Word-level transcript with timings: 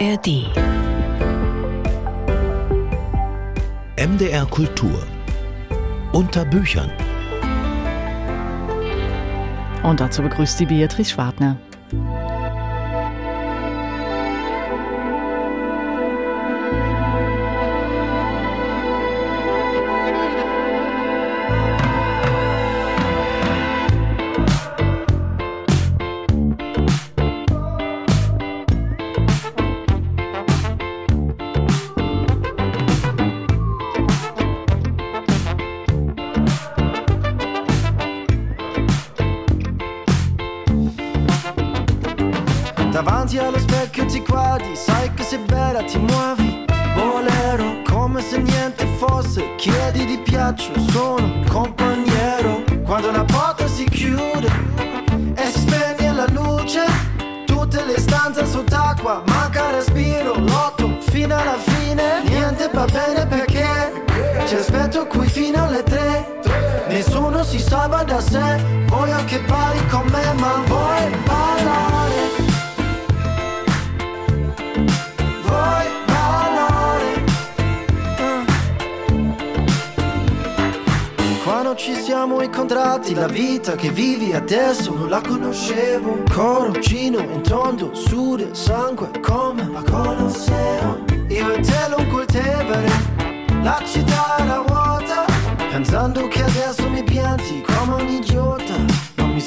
ARD 0.00 0.48
MDR 3.96 4.46
Kultur. 4.46 5.06
Unter 6.12 6.44
Büchern. 6.44 6.90
Und 9.84 10.00
dazu 10.00 10.22
begrüßt 10.22 10.58
sie 10.58 10.66
Beatrice 10.66 11.12
Schwartner. 11.12 11.56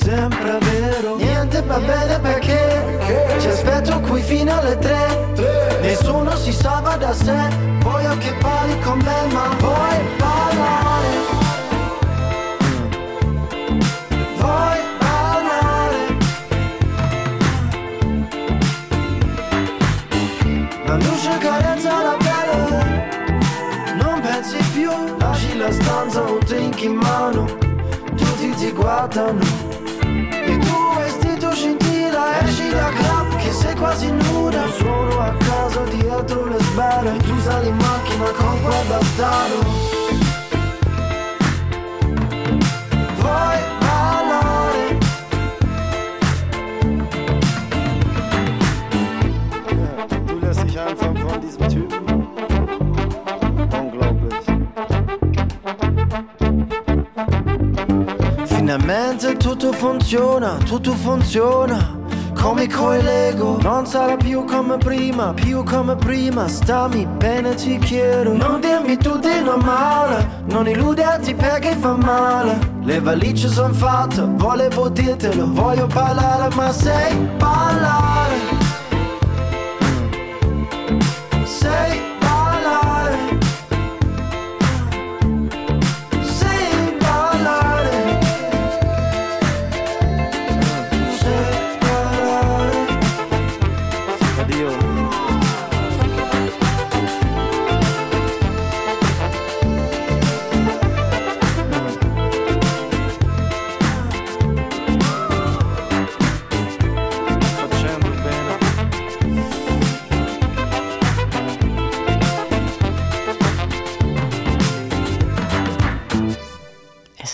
Non 0.07 0.31
sembra 0.31 0.57
vero. 0.59 1.17
Niente 1.17 1.61
va 1.63 1.79
bene 1.79 2.17
perché? 2.19 2.97
Ci 3.39 3.47
aspetto 3.47 3.99
qui 3.99 4.21
fino 4.21 4.57
alle 4.57 4.77
tre. 4.77 5.33
Nessuno 5.81 6.33
si 6.37 6.53
salva 6.53 6.95
da 6.95 7.13
sé. 7.13 7.49
Voglio 7.81 8.15
che 8.17 8.33
parli 8.39 8.79
con 8.79 8.99
me 8.99 9.33
ma 9.33 9.47
vuoi 9.59 9.99
parlare? 10.17 11.35
La 25.57 25.71
stanza 25.71 26.21
un 26.21 26.39
drink 26.45 26.83
in 26.83 26.93
mano. 26.93 27.45
Tutti 28.15 28.51
ti 28.51 28.71
guardano 28.71 29.76
quasi 33.77 34.11
nuda 34.11 34.67
Sono 34.77 35.19
a 35.19 35.33
casa 35.37 35.83
dietro 35.83 36.45
le 36.45 36.59
sbarre 36.59 37.17
sali 37.43 37.67
in 37.67 37.75
macchina 37.75 38.29
con 38.31 38.61
quel 38.61 38.85
bastardo 38.87 39.59
Vuoi 43.19 43.59
ballare? 43.79 44.97
Du 50.25 50.39
lässt 50.39 50.63
dich 50.63 50.79
einfach 50.79 51.13
von 51.13 51.41
diesem 51.41 51.67
Typen 51.67 52.27
Finalmente 58.45 59.37
tutto 59.37 59.71
funziona, 59.71 60.57
tutto 60.65 60.93
funziona 60.93 61.96
come 62.37 62.67
coi 62.67 63.01
Lego. 63.01 63.57
Non 63.61 63.85
sarà 63.85 64.15
più 64.15 64.45
come 64.45 64.77
prima, 64.77 65.33
più 65.33 65.63
come 65.63 65.95
prima. 65.95 66.47
Stammi 66.47 67.05
bene 67.05 67.55
ti 67.55 67.77
chiedo. 67.79 68.33
Non 68.33 68.59
dirmi 68.61 68.97
tu 68.97 69.17
di 69.17 69.41
normale 69.43 70.43
Non 70.45 70.67
illuderti 70.67 71.33
perché 71.33 71.75
fa 71.75 71.95
male. 71.95 72.75
Le 72.83 72.99
valigie 72.99 73.49
son 73.49 73.73
fatte, 73.73 74.23
volevo 74.25 74.89
dirtelo. 74.89 75.51
Voglio 75.51 75.87
parlare 75.87 76.53
ma 76.55 76.71
sei 76.71 77.15
parlare 77.37 78.16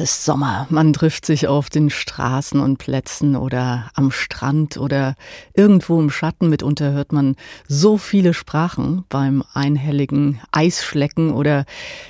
ist 0.03 0.25
Sommer. 0.25 0.67
Man 0.69 0.91
trifft 0.91 1.25
sich 1.25 1.47
auf 1.47 1.69
den 1.69 1.89
Straßen 1.89 2.59
und 2.59 2.77
Plätzen 2.77 3.37
oder 3.37 3.89
am 3.93 4.11
Strand 4.11 4.75
oder 4.75 5.15
irgendwo 5.53 5.97
im 5.97 6.09
Schatten. 6.09 6.49
Mitunter 6.49 6.91
hört 6.91 7.13
man 7.13 7.37
so 7.69 7.97
viele 7.97 8.33
Sprachen 8.33 9.05
beim 9.07 9.45
einhelligen 9.53 10.41
Eisschlecken 10.51 11.31
oder 11.31 11.63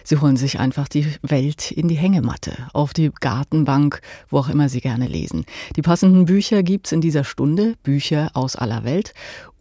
sie 0.04 0.18
holen 0.18 0.38
sich 0.38 0.60
einfach 0.60 0.88
die 0.88 1.06
Welt 1.22 1.70
in 1.70 1.88
die 1.88 1.94
Hängematte, 1.94 2.54
auf 2.74 2.94
die 2.94 3.12
Gartenbank, 3.12 4.02
wo 4.28 4.40
auch 4.40 4.50
immer 4.50 4.70
sie 4.70 4.82
gerne 4.82 5.08
lesen. 5.08 5.46
Die 5.76 5.84
passenden 5.84 6.26
Bücher 6.26 6.64
gibt's 6.64 6.94
in 6.94 7.02
dieser 7.02 7.24
Stunde, 7.24 7.76
Bücher 7.84 8.32
aus 8.34 8.56
aller 8.56 8.84
Welt 8.84 9.14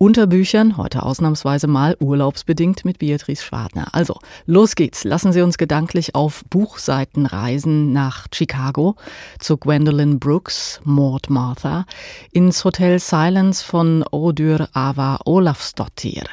unter 0.03 0.27
Büchern, 0.27 0.79
heute 0.79 1.05
ausnahmsweise 1.05 1.69
mal 1.69 1.97
urlaubsbedingt 2.01 2.85
mit 2.85 2.99
Beatrice 2.99 3.45
Schwartner. 3.45 3.95
Also, 3.95 4.19
los 4.47 4.75
geht's. 4.75 5.05
Lassen 5.05 5.33
Sie 5.33 5.43
uns 5.43 5.59
gedanklich 5.59 6.17
auf 6.17 6.43
Buchseiten 6.51 7.25
reisen 7.25 7.93
nach 7.93 8.27
Chicago 8.35 8.97
zu 9.39 9.57
Gwendolyn 9.57 10.19
Brooks, 10.19 10.81
Maud 10.83 11.31
Martha, 11.31 11.87
ins 12.33 12.65
Hotel 12.65 12.99
Silence 12.99 13.65
von 13.65 14.05
Odur 14.11 14.69
Ava 14.73 15.21
Olafsdottir, 15.25 16.25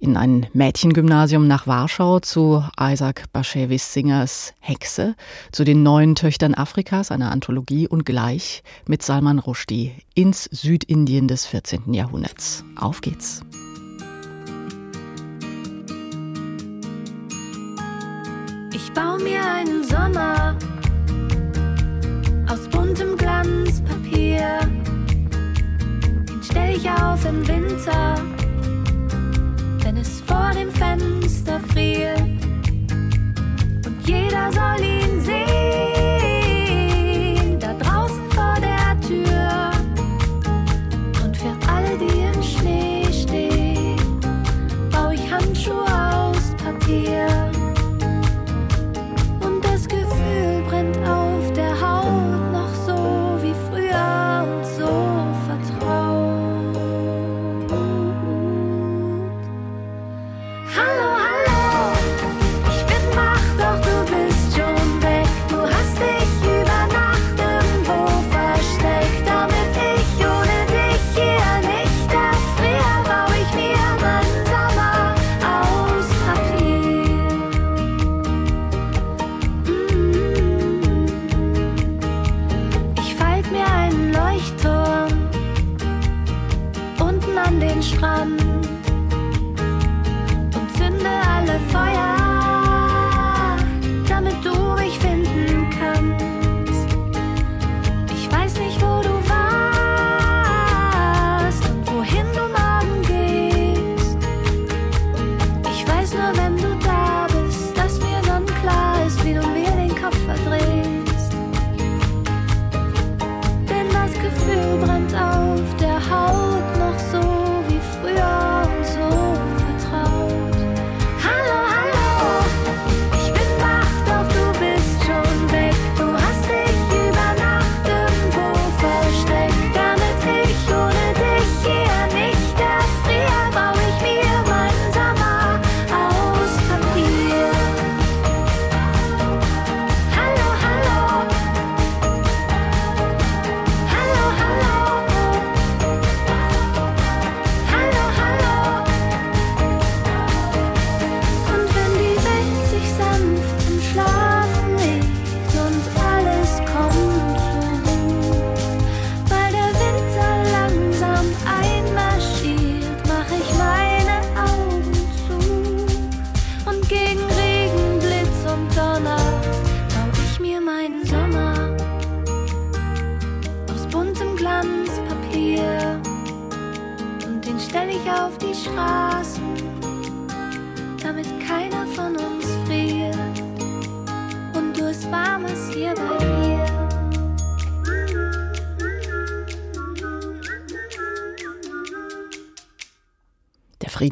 in 0.00 0.16
ein 0.16 0.48
Mädchengymnasium 0.52 1.46
nach 1.46 1.68
Warschau 1.68 2.18
zu 2.18 2.64
Isaac 2.80 3.32
Bashevis 3.32 3.92
Singers 3.92 4.54
Hexe, 4.58 5.14
zu 5.52 5.62
den 5.62 5.84
neuen 5.84 6.16
Töchtern 6.16 6.54
Afrikas, 6.54 7.12
einer 7.12 7.30
Anthologie 7.30 7.86
und 7.86 8.04
gleich 8.04 8.64
mit 8.88 9.04
Salman 9.04 9.38
Rushdie 9.38 9.92
ins 10.14 10.48
Südindien 10.50 11.28
des 11.28 11.46
14. 11.46 11.94
Jahrhunderts. 11.94 12.64
Auf 12.74 13.03
geht's. 13.04 13.42
Ich 18.72 18.92
baue 18.94 19.22
mir 19.22 19.42
einen 19.44 19.84
Sommer 19.84 20.56
aus 22.48 22.66
buntem 22.70 23.16
Glanzpapier. 23.16 24.58
Den 26.28 26.42
stell 26.42 26.76
ich 26.76 26.88
auf 26.88 27.22
im 27.26 27.46
Winter, 27.46 28.14
wenn 29.82 29.96
es 29.98 30.22
vor 30.22 30.50
dem 30.58 30.70
Fenster 30.70 31.60
friert. 31.72 32.20
Und 33.84 33.98
jeder 34.06 34.50
soll 34.50 34.82
ihn 34.82 35.20
sehen, 35.20 35.93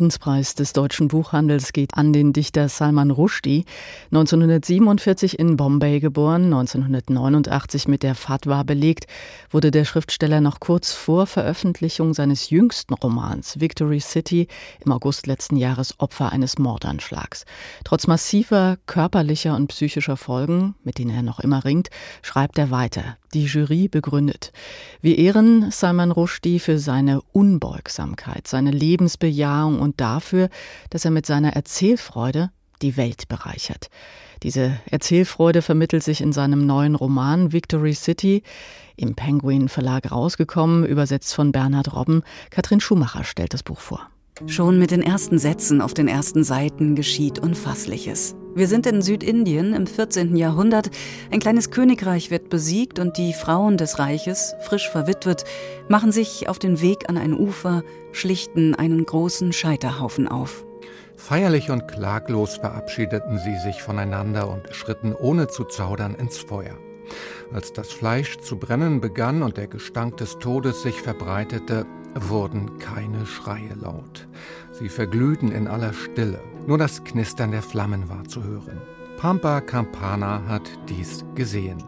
Friedens 0.02 0.18
Friedenspreis 0.22 0.54
des 0.54 0.72
deutschen 0.72 1.08
Buchhandels 1.08 1.72
geht 1.72 1.94
an 1.94 2.12
den 2.12 2.32
Dichter 2.32 2.68
Salman 2.68 3.10
Rushdie, 3.10 3.64
1947 4.12 5.38
in 5.38 5.56
Bombay 5.56 5.98
geboren, 5.98 6.44
1989 6.44 7.88
mit 7.88 8.04
der 8.04 8.14
Fatwa 8.14 8.62
belegt, 8.62 9.06
wurde 9.50 9.72
der 9.72 9.84
Schriftsteller 9.84 10.40
noch 10.40 10.60
kurz 10.60 10.92
vor 10.92 11.26
Veröffentlichung 11.26 12.14
seines 12.14 12.50
jüngsten 12.50 12.94
Romans 12.94 13.58
Victory 13.58 13.98
City 13.98 14.46
im 14.84 14.92
August 14.92 15.26
letzten 15.26 15.56
Jahres 15.56 15.98
Opfer 15.98 16.30
eines 16.30 16.56
Mordanschlags. 16.56 17.44
Trotz 17.84 18.06
massiver 18.06 18.76
körperlicher 18.86 19.56
und 19.56 19.68
psychischer 19.68 20.16
Folgen, 20.16 20.76
mit 20.84 20.98
denen 20.98 21.10
er 21.10 21.22
noch 21.22 21.40
immer 21.40 21.64
ringt, 21.64 21.88
schreibt 22.22 22.58
er 22.58 22.70
weiter 22.70 23.16
die 23.34 23.44
Jury 23.44 23.88
begründet. 23.88 24.52
Wir 25.00 25.18
ehren 25.18 25.70
Salman 25.70 26.10
Rushdie 26.10 26.58
für 26.58 26.78
seine 26.78 27.22
Unbeugsamkeit, 27.32 28.46
seine 28.46 28.70
Lebensbejahung 28.70 29.80
und 29.80 30.00
dafür, 30.12 30.48
dass 30.90 31.04
er 31.04 31.10
mit 31.10 31.26
seiner 31.26 31.54
Erzählfreude 31.54 32.50
die 32.82 32.96
Welt 32.96 33.28
bereichert. 33.28 33.88
Diese 34.42 34.78
Erzählfreude 34.90 35.62
vermittelt 35.62 36.02
sich 36.02 36.20
in 36.20 36.32
seinem 36.32 36.66
neuen 36.66 36.96
Roman 36.96 37.52
Victory 37.52 37.94
City, 37.94 38.42
im 38.96 39.14
Penguin 39.14 39.68
Verlag 39.68 40.10
rausgekommen, 40.10 40.84
übersetzt 40.84 41.34
von 41.34 41.52
Bernhard 41.52 41.94
Robben. 41.94 42.22
Katrin 42.50 42.80
Schumacher 42.80 43.24
stellt 43.24 43.54
das 43.54 43.62
Buch 43.62 43.80
vor. 43.80 44.11
Schon 44.46 44.78
mit 44.78 44.90
den 44.90 45.02
ersten 45.02 45.38
Sätzen 45.38 45.82
auf 45.82 45.92
den 45.92 46.08
ersten 46.08 46.42
Seiten 46.42 46.94
geschieht 46.94 47.38
Unfassliches. 47.38 48.34
Wir 48.54 48.66
sind 48.66 48.86
in 48.86 49.02
Südindien 49.02 49.74
im 49.74 49.86
14. 49.86 50.36
Jahrhundert. 50.36 50.90
Ein 51.30 51.38
kleines 51.38 51.70
Königreich 51.70 52.30
wird 52.30 52.48
besiegt 52.48 52.98
und 52.98 53.18
die 53.18 53.34
Frauen 53.34 53.76
des 53.76 53.98
Reiches, 53.98 54.54
frisch 54.62 54.88
verwitwet, 54.88 55.44
machen 55.88 56.12
sich 56.12 56.48
auf 56.48 56.58
den 56.58 56.80
Weg 56.80 57.10
an 57.10 57.18
ein 57.18 57.34
Ufer, 57.34 57.82
schlichten 58.12 58.74
einen 58.74 59.04
großen 59.04 59.52
Scheiterhaufen 59.52 60.28
auf. 60.28 60.64
Feierlich 61.16 61.70
und 61.70 61.86
klaglos 61.86 62.56
verabschiedeten 62.56 63.38
sie 63.38 63.58
sich 63.58 63.82
voneinander 63.82 64.50
und 64.50 64.74
schritten 64.74 65.14
ohne 65.14 65.48
zu 65.48 65.64
zaudern 65.64 66.14
ins 66.14 66.38
Feuer. 66.38 66.78
Als 67.52 67.74
das 67.74 67.92
Fleisch 67.92 68.38
zu 68.38 68.58
brennen 68.58 69.02
begann 69.02 69.42
und 69.42 69.58
der 69.58 69.66
Gestank 69.66 70.16
des 70.16 70.38
Todes 70.38 70.82
sich 70.82 71.00
verbreitete, 71.02 71.86
wurden 72.14 72.78
keine 72.78 73.26
Schreie 73.26 73.74
laut. 73.80 74.26
Sie 74.72 74.88
verglühten 74.88 75.52
in 75.52 75.66
aller 75.66 75.92
Stille. 75.92 76.40
Nur 76.66 76.78
das 76.78 77.04
Knistern 77.04 77.50
der 77.50 77.62
Flammen 77.62 78.08
war 78.08 78.24
zu 78.24 78.42
hören. 78.42 78.80
Pampa 79.16 79.60
Campana 79.60 80.42
hat 80.48 80.70
dies 80.88 81.24
gesehen. 81.34 81.82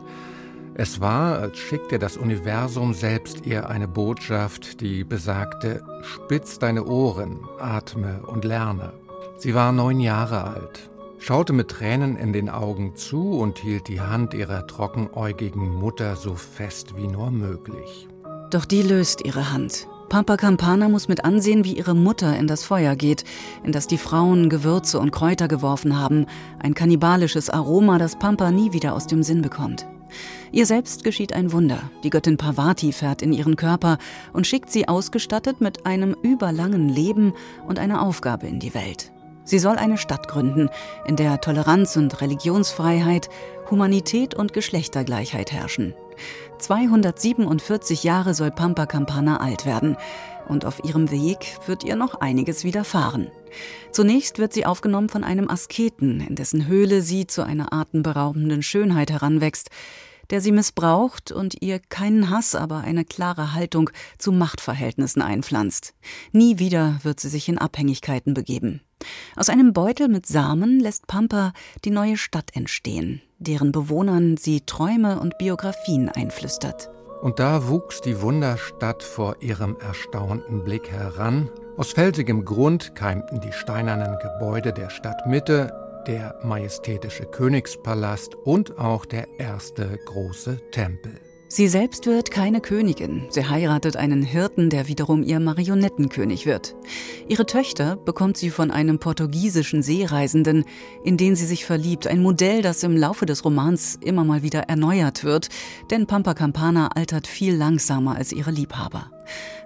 Es 0.77 1.01
war, 1.01 1.39
als 1.39 1.59
schickte 1.59 2.01
das 2.01 2.17
Universum 2.17 2.95
selbst 2.95 3.47
ihr 3.47 3.69
eine 3.71 3.87
Botschaft, 3.87 4.81
die 4.81 5.05
besagte, 5.05 5.83
spitz 6.03 6.59
deine 6.59 6.85
Ohren, 6.85 7.39
atme 7.61 8.23
und 8.27 8.45
lerne. 8.45 8.93
Sie 9.37 9.55
war 9.55 9.71
neun 9.71 10.01
Jahre 10.01 10.43
alt, 10.43 10.91
schaute 11.19 11.53
mit 11.53 11.69
Tränen 11.69 12.17
in 12.17 12.33
den 12.33 12.49
Augen 12.49 12.97
zu 12.97 13.39
und 13.39 13.59
hielt 13.59 13.87
die 13.87 14.01
Hand 14.01 14.35
ihrer 14.35 14.67
trockenäugigen 14.67 15.69
Mutter 15.69 16.17
so 16.17 16.35
fest 16.35 16.97
wie 16.97 17.07
nur 17.07 17.31
möglich. 17.31 18.09
Doch 18.51 18.65
die 18.65 18.83
löst 18.83 19.25
ihre 19.25 19.53
Hand. 19.53 19.87
Pampa 20.09 20.37
Campana 20.37 20.89
muss 20.89 21.09
mit 21.09 21.25
ansehen, 21.25 21.65
wie 21.65 21.77
ihre 21.77 21.95
Mutter 21.95 22.37
in 22.37 22.47
das 22.47 22.65
Feuer 22.65 22.95
geht, 22.97 23.25
in 23.65 23.73
das 23.73 23.87
die 23.87 23.99
Frauen 23.99 24.49
Gewürze 24.49 25.01
und 25.01 25.11
Kräuter 25.11 25.49
geworfen 25.49 25.99
haben, 25.99 26.27
ein 26.59 26.75
kannibalisches 26.75 27.51
Aroma, 27.51 27.99
das 27.99 28.19
Pampa 28.19 28.51
nie 28.51 28.73
wieder 28.73 28.95
aus 28.95 29.07
dem 29.07 29.23
Sinn 29.23 29.43
bekommt. 29.43 29.87
Ihr 30.53 30.67
selbst 30.67 31.03
geschieht 31.03 31.33
ein 31.33 31.51
Wunder. 31.51 31.91
Die 32.05 32.11
Göttin 32.11 32.37
Parvati 32.37 32.93
fährt 32.93 33.23
in 33.23 33.33
ihren 33.33 33.57
Körper 33.57 33.99
und 34.33 34.47
schickt 34.47 34.71
sie 34.71 34.87
ausgestattet 34.87 35.61
mit 35.61 35.87
einem 35.87 36.15
überlangen 36.23 36.89
Leben 36.89 37.33
und 37.67 37.79
einer 37.79 38.03
Aufgabe 38.03 38.47
in 38.47 38.61
die 38.61 38.75
Welt. 38.75 39.11
Sie 39.45 39.59
soll 39.59 39.77
eine 39.77 39.99
Stadt 39.99 40.29
gründen, 40.29 40.71
in 41.07 41.17
der 41.17 41.41
Toleranz 41.41 41.97
und 41.97 42.21
Religionsfreiheit, 42.21 43.29
Humanität 43.71 44.35
und 44.35 44.53
Geschlechtergleichheit 44.53 45.53
herrschen. 45.53 45.95
247 46.59 48.05
Jahre 48.05 48.35
soll 48.35 48.51
Pampa 48.51 48.87
Campana 48.87 49.41
alt 49.41 49.67
werden. 49.67 49.97
Und 50.49 50.65
auf 50.65 50.85
ihrem 50.85 51.11
Weg 51.11 51.59
wird 51.67 51.85
ihr 51.85 51.97
noch 51.97 52.21
einiges 52.21 52.65
widerfahren. 52.65 53.29
Zunächst 53.93 54.39
wird 54.39 54.53
sie 54.53 54.67
aufgenommen 54.67 55.09
von 55.09 55.25
einem 55.25 55.49
Asketen, 55.49 56.21
in 56.21 56.35
dessen 56.35 56.67
Höhle 56.67 57.03
sie 57.03 57.27
zu 57.27 57.43
einer 57.43 57.73
atemberaubenden 57.73 58.63
Schönheit 58.63 59.11
heranwächst, 59.11 59.71
der 60.31 60.41
sie 60.41 60.53
missbraucht 60.53 61.33
und 61.33 61.63
ihr 61.63 61.79
keinen 61.79 62.31
Hass, 62.31 62.55
aber 62.55 62.79
eine 62.79 63.05
klare 63.05 63.55
Haltung 63.55 63.91
zu 64.19 64.33
Machtverhältnissen 64.33 65.23
einpflanzt. 65.23 65.95
Nie 66.33 66.59
wieder 66.59 66.99
wird 67.03 67.21
sie 67.21 67.29
sich 67.29 67.49
in 67.49 67.59
Abhängigkeiten 67.59 68.35
begeben. 68.35 68.81
Aus 69.37 69.49
einem 69.49 69.73
Beutel 69.73 70.09
mit 70.09 70.27
Samen 70.27 70.81
lässt 70.81 71.07
Pampa 71.07 71.53
die 71.85 71.91
neue 71.91 72.17
Stadt 72.17 72.51
entstehen, 72.55 73.21
deren 73.39 73.73
Bewohnern 73.73 74.37
sie 74.37 74.63
Träume 74.63 75.21
und 75.21 75.39
Biografien 75.39 76.09
einflüstert. 76.09 76.91
Und 77.23 77.39
da 77.39 77.69
wuchs 77.69 78.01
die 78.01 78.21
Wunderstadt 78.21 79.03
vor 79.03 79.37
ihrem 79.41 79.77
erstaunten 79.81 80.63
Blick 80.65 80.91
heran. 80.91 81.49
Aus 81.77 81.93
felsigem 81.93 82.45
Grund 82.45 82.95
keimten 82.95 83.41
die 83.41 83.53
steinernen 83.53 84.19
Gebäude 84.19 84.73
der 84.73 84.91
Stadtmitte, 84.91 85.73
der 86.07 86.39
majestätische 86.43 87.25
Königspalast 87.25 88.35
und 88.35 88.79
auch 88.79 89.07
der 89.07 89.27
erste 89.39 89.99
große 90.05 90.59
Tempel. 90.71 91.15
Sie 91.55 91.69
selbst 91.69 92.07
wird 92.07 92.33
keine 92.33 92.61
Königin. 92.61 93.27
Sie 93.29 93.47
heiratet 93.49 93.97
einen 93.97 94.25
Hirten, 94.25 94.71
der 94.71 94.89
wiederum 94.89 95.23
ihr 95.23 95.39
Marionettenkönig 95.39 96.47
wird. 96.47 96.75
Ihre 97.29 97.47
Töchter 97.47 97.95
bekommt 97.95 98.37
sie 98.37 98.51
von 98.51 98.73
einem 98.73 98.99
portugiesischen 98.99 99.81
Seereisenden, 99.81 100.65
in 101.05 101.17
den 101.17 101.37
sie 101.37 101.47
sich 101.47 101.65
verliebt. 101.65 102.09
Ein 102.09 102.23
Modell, 102.23 102.61
das 102.61 102.83
im 102.83 102.97
Laufe 102.97 103.25
des 103.25 103.45
Romans 103.45 104.01
immer 104.03 104.25
mal 104.25 104.43
wieder 104.43 104.63
erneuert 104.63 105.23
wird, 105.23 105.49
denn 105.93 106.09
Pampa 106.09 106.35
Campana 106.35 106.89
altert 106.89 107.29
viel 107.29 107.55
langsamer 107.55 108.17
als 108.17 108.33
ihre 108.33 108.51
Liebhaber. 108.51 109.13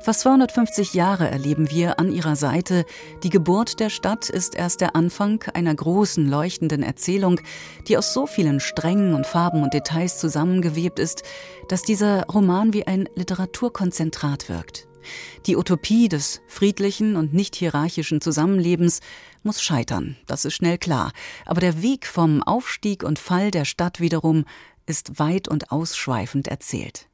Fast 0.00 0.20
250 0.20 0.94
Jahre 0.94 1.28
erleben 1.28 1.70
wir 1.70 1.98
an 1.98 2.12
ihrer 2.12 2.36
Seite. 2.36 2.84
Die 3.22 3.30
Geburt 3.30 3.80
der 3.80 3.90
Stadt 3.90 4.28
ist 4.28 4.54
erst 4.54 4.80
der 4.80 4.96
Anfang 4.96 5.42
einer 5.54 5.74
großen, 5.74 6.28
leuchtenden 6.28 6.82
Erzählung, 6.82 7.40
die 7.86 7.96
aus 7.96 8.12
so 8.12 8.26
vielen 8.26 8.60
Strängen 8.60 9.14
und 9.14 9.26
Farben 9.26 9.62
und 9.62 9.74
Details 9.74 10.18
zusammengewebt 10.18 10.98
ist, 10.98 11.22
dass 11.68 11.82
dieser 11.82 12.24
Roman 12.26 12.72
wie 12.72 12.86
ein 12.86 13.08
Literaturkonzentrat 13.14 14.48
wirkt. 14.48 14.88
Die 15.46 15.56
Utopie 15.56 16.08
des 16.08 16.40
friedlichen 16.46 17.16
und 17.16 17.32
nicht 17.32 17.56
hierarchischen 17.56 18.20
Zusammenlebens 18.20 19.00
muss 19.42 19.62
scheitern, 19.62 20.16
das 20.26 20.44
ist 20.44 20.54
schnell 20.54 20.78
klar. 20.78 21.12
Aber 21.46 21.60
der 21.60 21.82
Weg 21.82 22.06
vom 22.06 22.42
Aufstieg 22.42 23.02
und 23.02 23.18
Fall 23.18 23.50
der 23.50 23.64
Stadt 23.64 24.00
wiederum 24.00 24.44
ist 24.86 25.18
weit 25.18 25.48
und 25.48 25.70
ausschweifend 25.70 26.48
erzählt. 26.48 27.07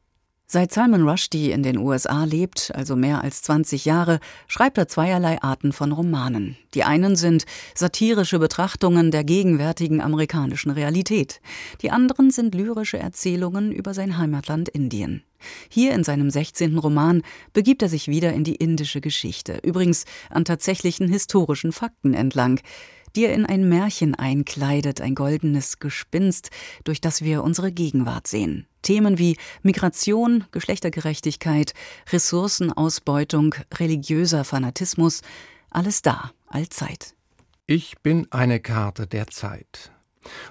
Seit 0.54 0.73
Salman 0.73 1.02
Rushdie 1.02 1.50
in 1.50 1.64
den 1.64 1.78
USA 1.78 2.23
lebt, 2.23 2.70
also 2.76 2.94
mehr 2.94 3.25
als 3.25 3.42
20 3.42 3.87
Jahre, 3.87 4.20
schreibt 4.46 4.78
er 4.78 4.87
zweierlei 4.87 5.42
Arten 5.42 5.73
von 5.73 5.90
Romanen. 5.90 6.56
Die 6.75 6.84
einen 6.84 7.16
sind 7.16 7.44
satirische 7.75 8.38
Betrachtungen 8.38 9.11
der 9.11 9.25
gegenwärtigen 9.25 10.00
amerikanischen 10.00 10.70
Realität. 10.70 11.40
Die 11.82 11.90
anderen 11.90 12.30
sind 12.30 12.54
lyrische 12.54 12.99
Erzählungen 12.99 13.73
über 13.73 13.94
sein 13.94 14.16
Heimatland 14.16 14.68
Indien. 14.68 15.25
Hier 15.68 15.92
in 15.92 16.04
seinem 16.04 16.30
16. 16.30 16.78
Roman 16.78 17.23
begibt 17.52 17.82
er 17.82 17.88
sich 17.88 18.06
wieder 18.06 18.32
in 18.32 18.44
die 18.44 18.54
indische 18.54 19.00
Geschichte, 19.00 19.58
übrigens 19.64 20.04
an 20.30 20.44
tatsächlichen 20.44 21.08
historischen 21.08 21.73
Fakten 21.73 22.14
entlang 22.14 22.61
die 23.16 23.26
er 23.26 23.35
in 23.35 23.47
ein 23.47 23.68
Märchen 23.68 24.14
einkleidet, 24.14 25.00
ein 25.00 25.14
goldenes 25.14 25.78
Gespinst, 25.78 26.50
durch 26.85 27.00
das 27.00 27.23
wir 27.23 27.42
unsere 27.42 27.73
Gegenwart 27.73 28.26
sehen. 28.26 28.66
Themen 28.83 29.18
wie 29.18 29.37
Migration, 29.62 30.44
Geschlechtergerechtigkeit, 30.50 31.75
Ressourcenausbeutung, 32.12 33.54
religiöser 33.75 34.44
Fanatismus, 34.44 35.23
alles 35.71 36.02
da, 36.02 36.33
allzeit. 36.47 37.14
Ich 37.66 37.99
bin 38.02 38.26
eine 38.30 38.61
Karte 38.61 39.06
der 39.06 39.28
Zeit. 39.28 39.90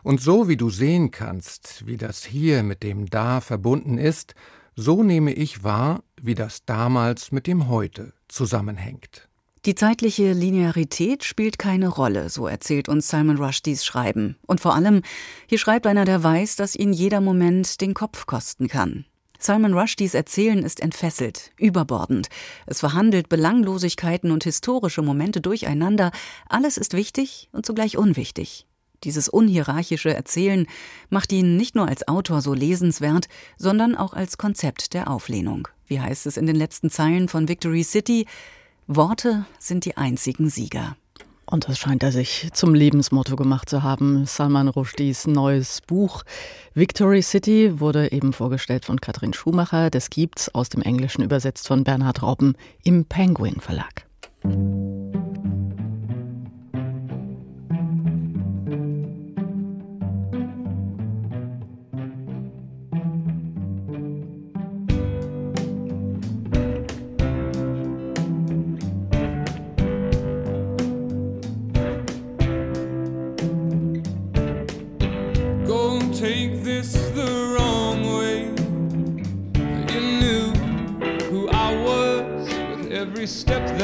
Und 0.02 0.22
so 0.22 0.48
wie 0.48 0.58
du 0.58 0.70
sehen 0.70 1.12
kannst, 1.12 1.86
wie 1.86 1.98
das 1.98 2.24
hier 2.24 2.64
mit 2.64 2.84
dem 2.84 3.08
Da 3.08 3.42
verbunden 3.42 3.98
ist, 3.98 4.36
so 4.76 5.04
nehme 5.04 5.34
ich 5.34 5.64
wahr, 5.64 6.04
wie 6.22 6.36
das 6.36 6.66
damals 6.66 7.32
mit 7.32 7.48
dem 7.48 7.68
Heute 7.68 8.14
zusammenhängt. 8.28 9.30
Die 9.66 9.76
zeitliche 9.76 10.34
Linearität 10.34 11.24
spielt 11.24 11.58
keine 11.58 11.88
Rolle, 11.88 12.30
so 12.30 12.48
erzählt 12.48 12.90
uns 12.90 13.08
Simon 13.08 13.38
Rushdies 13.38 13.86
Schreiben. 13.86 14.36
Und 14.46 14.60
vor 14.60 14.76
allem, 14.76 15.04
hier 15.48 15.58
schreibt 15.58 15.88
einer, 15.88 16.04
der 16.04 16.22
weiß, 16.22 16.58
dass 16.58 16.76
ihn 16.76 16.92
jeder 16.92 17.22
Moment 17.22 17.80
den 17.80 17.94
Kopf 17.94 18.26
kosten 18.26 18.68
kann. 18.68 19.06
Simon 19.40 19.74
Rushdies 19.74 20.16
Erzählen 20.16 20.64
ist 20.64 20.82
entfesselt, 20.82 21.52
überbordend. 21.58 22.28
Es 22.66 22.82
verhandelt 22.82 23.30
Belanglosigkeiten 23.30 24.32
und 24.32 24.44
historische 24.44 25.02
Momente 25.02 25.40
durcheinander. 25.40 26.12
Alles 26.50 26.76
ist 26.76 26.94
wichtig 26.94 27.48
und 27.54 27.66
zugleich 27.66 27.98
unwichtig. 27.98 28.68
Dieses 29.06 29.30
unhierarchische 29.30 30.14
Erzählen 30.14 30.68
macht 31.10 31.32
ihn 31.32 31.56
nicht 31.56 31.76
nur 31.76 31.88
als 31.88 32.06
Autor 32.10 32.42
so 32.42 32.54
lesenswert, 32.54 33.28
sondern 33.58 33.96
auch 33.96 34.14
als 34.14 34.38
Konzept 34.38 34.94
der 34.94 35.10
Auflehnung. 35.10 35.70
Wie 35.88 36.02
heißt 36.02 36.26
es 36.26 36.36
in 36.36 36.48
den 36.48 36.56
letzten 36.58 36.90
Zeilen 36.90 37.30
von 37.30 37.48
Victory 37.48 37.84
City? 37.84 38.26
Worte 38.88 39.46
sind 39.60 39.86
die 39.86 39.98
einzigen 39.98 40.50
Sieger. 40.50 40.96
Und 41.46 41.68
das 41.68 41.78
scheint 41.78 42.04
er 42.04 42.12
sich 42.12 42.50
zum 42.54 42.74
Lebensmotto 42.74 43.36
gemacht 43.36 43.70
zu 43.70 43.84
haben. 43.84 44.26
Salman 44.26 44.68
Rushdies 44.68 45.28
neues 45.28 45.82
Buch 45.82 46.24
Victory 46.74 47.22
City 47.22 47.80
wurde 47.80 48.12
eben 48.12 48.34
vorgestellt 48.34 48.86
von 48.86 49.00
Katrin 49.00 49.34
Schumacher. 49.34 49.90
Das 49.90 50.10
gibt's 50.10 50.54
aus 50.54 50.70
dem 50.70 50.82
Englischen 50.82 51.22
übersetzt 51.22 51.68
von 51.68 51.84
Bernhard 51.84 52.22
Robben 52.24 52.56
im 52.84 53.06
Penguin 53.06 53.60
Verlag. 53.60 54.06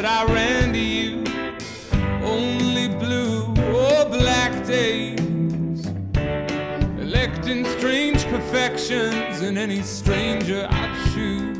that 0.01 0.05
I 0.05 0.33
ran 0.33 0.71
to 0.71 0.79
you. 0.79 1.23
Only 2.23 2.87
blue 2.87 3.47
or 3.75 4.05
black 4.05 4.65
days, 4.65 5.85
electing 7.01 7.65
strange 7.77 8.23
perfections 8.27 9.41
in 9.41 9.57
any 9.57 9.81
stranger 9.81 10.65
I 10.71 10.85
choose. 11.11 11.57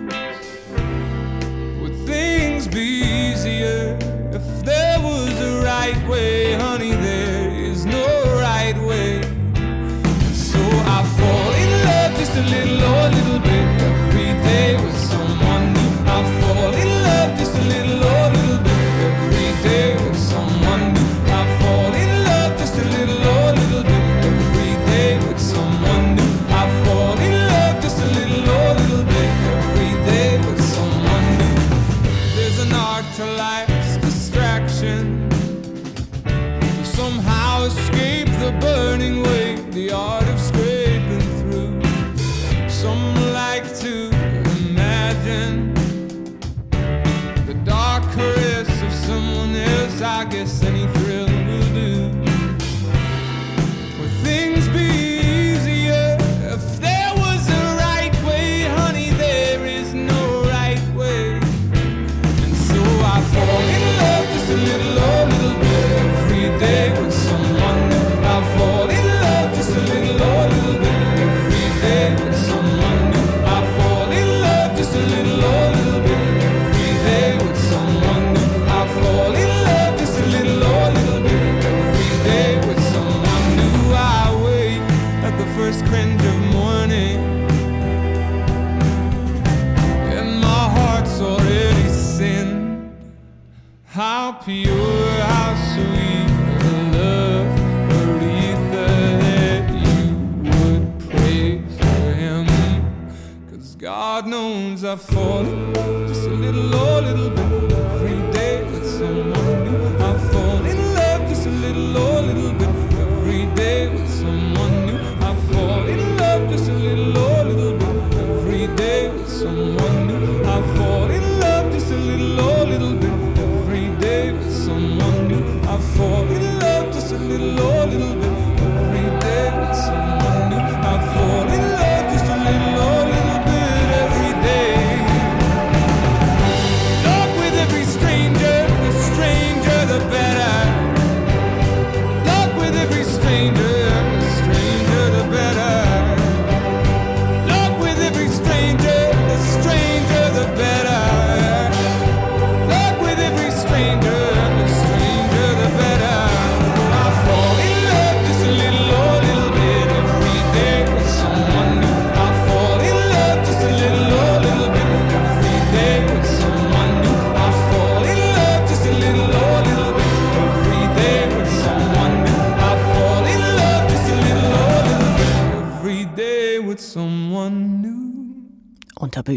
Would 1.82 2.08
things 2.08 2.66
be 2.70 3.04
easier? 3.04 3.89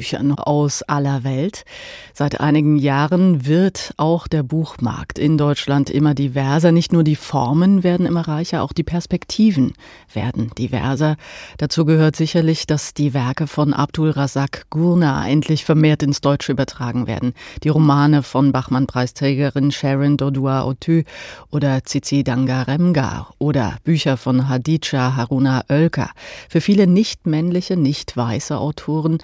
Büchern 0.02 0.32
aus 0.32 0.82
aller 0.82 1.22
Welt. 1.22 1.64
Seit 2.12 2.40
einigen 2.40 2.74
Jahren 2.74 3.46
wird 3.46 3.94
auch 3.98 4.26
der 4.26 4.42
Buchmarkt 4.42 5.16
in 5.16 5.38
Deutschland 5.38 5.90
immer 5.90 6.12
diverser. 6.12 6.72
Nicht 6.72 6.92
nur 6.92 7.04
die 7.04 7.14
Formen 7.14 7.84
werden 7.84 8.04
immer 8.04 8.26
reicher, 8.26 8.64
auch 8.64 8.72
die 8.72 8.82
Perspektiven 8.82 9.74
werden 10.12 10.50
diverser. 10.58 11.14
Dazu 11.58 11.84
gehört 11.84 12.16
sicherlich, 12.16 12.66
dass 12.66 12.94
die 12.94 13.14
Werke 13.14 13.46
von 13.46 13.72
Abdul 13.72 14.10
Razak 14.10 14.66
Gurna 14.70 15.28
endlich 15.28 15.64
vermehrt 15.64 16.02
ins 16.02 16.20
Deutsche 16.20 16.50
übertragen 16.50 17.06
werden. 17.06 17.32
Die 17.62 17.68
Romane 17.68 18.24
von 18.24 18.50
Bachmann-Preisträgerin 18.50 19.70
Sharon 19.70 20.16
Dodua-Otü 20.16 21.04
oder 21.52 21.84
Cici 21.86 22.24
Dangaremga 22.24 23.28
oder 23.38 23.76
Bücher 23.84 24.16
von 24.16 24.48
Hadija 24.48 25.14
Haruna 25.14 25.62
Oelker. 25.70 26.10
Für 26.48 26.60
viele 26.60 26.88
nicht 26.88 27.24
männliche, 27.24 27.76
nicht 27.76 28.16
weiße 28.16 28.58
Autoren 28.58 29.18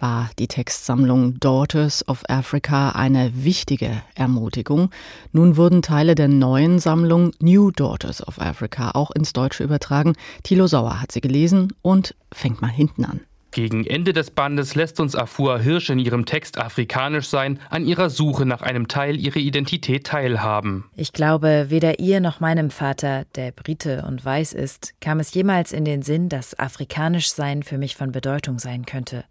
war 0.00 0.30
die 0.38 0.48
Textsammlung 0.48 1.38
Daughters 1.38 2.06
of 2.08 2.22
Africa 2.28 2.90
eine 2.90 3.44
wichtige 3.44 4.02
Ermutigung. 4.14 4.90
Nun 5.32 5.56
wurden 5.56 5.82
Teile 5.82 6.14
der 6.14 6.28
neuen 6.28 6.78
Sammlung 6.78 7.32
New 7.40 7.70
Daughters 7.70 8.26
of 8.26 8.40
Africa 8.40 8.92
auch 8.92 9.10
ins 9.10 9.32
Deutsche 9.32 9.62
übertragen. 9.62 10.14
Thilo 10.42 10.66
Sauer 10.66 11.00
hat 11.00 11.12
sie 11.12 11.20
gelesen 11.20 11.72
und 11.82 12.14
fängt 12.32 12.62
mal 12.62 12.68
hinten 12.68 13.04
an. 13.04 13.20
Gegen 13.52 13.84
Ende 13.84 14.12
des 14.12 14.30
Bandes 14.30 14.76
lässt 14.76 15.00
uns 15.00 15.16
Afua 15.16 15.58
Hirsch 15.58 15.90
in 15.90 15.98
ihrem 15.98 16.24
Text 16.24 16.56
Afrikanisch 16.56 17.26
sein 17.26 17.58
an 17.68 17.84
ihrer 17.84 18.08
Suche 18.08 18.46
nach 18.46 18.62
einem 18.62 18.86
Teil 18.86 19.18
ihrer 19.18 19.38
Identität 19.38 20.06
teilhaben. 20.06 20.84
Ich 20.94 21.12
glaube, 21.12 21.66
weder 21.68 21.98
ihr 21.98 22.20
noch 22.20 22.38
meinem 22.38 22.70
Vater, 22.70 23.24
der 23.34 23.50
Brite 23.50 24.04
und 24.06 24.24
weiß 24.24 24.52
ist, 24.52 24.94
kam 25.00 25.18
es 25.18 25.34
jemals 25.34 25.72
in 25.72 25.84
den 25.84 26.02
Sinn, 26.02 26.28
dass 26.28 26.56
Afrikanisch 26.56 27.32
sein 27.32 27.64
für 27.64 27.76
mich 27.76 27.96
von 27.96 28.12
Bedeutung 28.12 28.60
sein 28.60 28.86
könnte. 28.86 29.24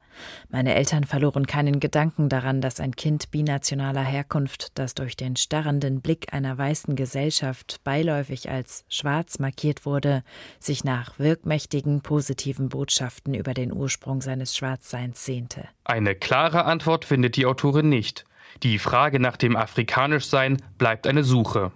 Meine 0.49 0.75
Eltern 0.75 1.03
verloren 1.03 1.47
keinen 1.47 1.79
Gedanken 1.79 2.29
daran, 2.29 2.61
dass 2.61 2.79
ein 2.79 2.95
Kind 2.95 3.31
binationaler 3.31 4.03
Herkunft, 4.03 4.77
das 4.77 4.95
durch 4.95 5.15
den 5.15 5.35
starrenden 5.35 6.01
Blick 6.01 6.33
einer 6.33 6.57
weißen 6.57 6.95
Gesellschaft 6.95 7.81
beiläufig 7.83 8.49
als 8.49 8.85
schwarz 8.89 9.39
markiert 9.39 9.85
wurde, 9.85 10.23
sich 10.59 10.83
nach 10.83 11.19
wirkmächtigen 11.19 12.01
positiven 12.01 12.69
Botschaften 12.69 13.33
über 13.33 13.53
den 13.53 13.71
Ursprung 13.71 14.21
seines 14.21 14.55
Schwarzseins 14.55 15.25
sehnte. 15.25 15.67
Eine 15.83 16.15
klare 16.15 16.65
Antwort 16.65 17.05
findet 17.05 17.35
die 17.35 17.45
Autorin 17.45 17.89
nicht. 17.89 18.25
Die 18.63 18.79
Frage 18.79 19.19
nach 19.19 19.37
dem 19.37 19.55
Afrikanischsein 19.55 20.57
bleibt 20.77 21.07
eine 21.07 21.23
Suche. 21.23 21.71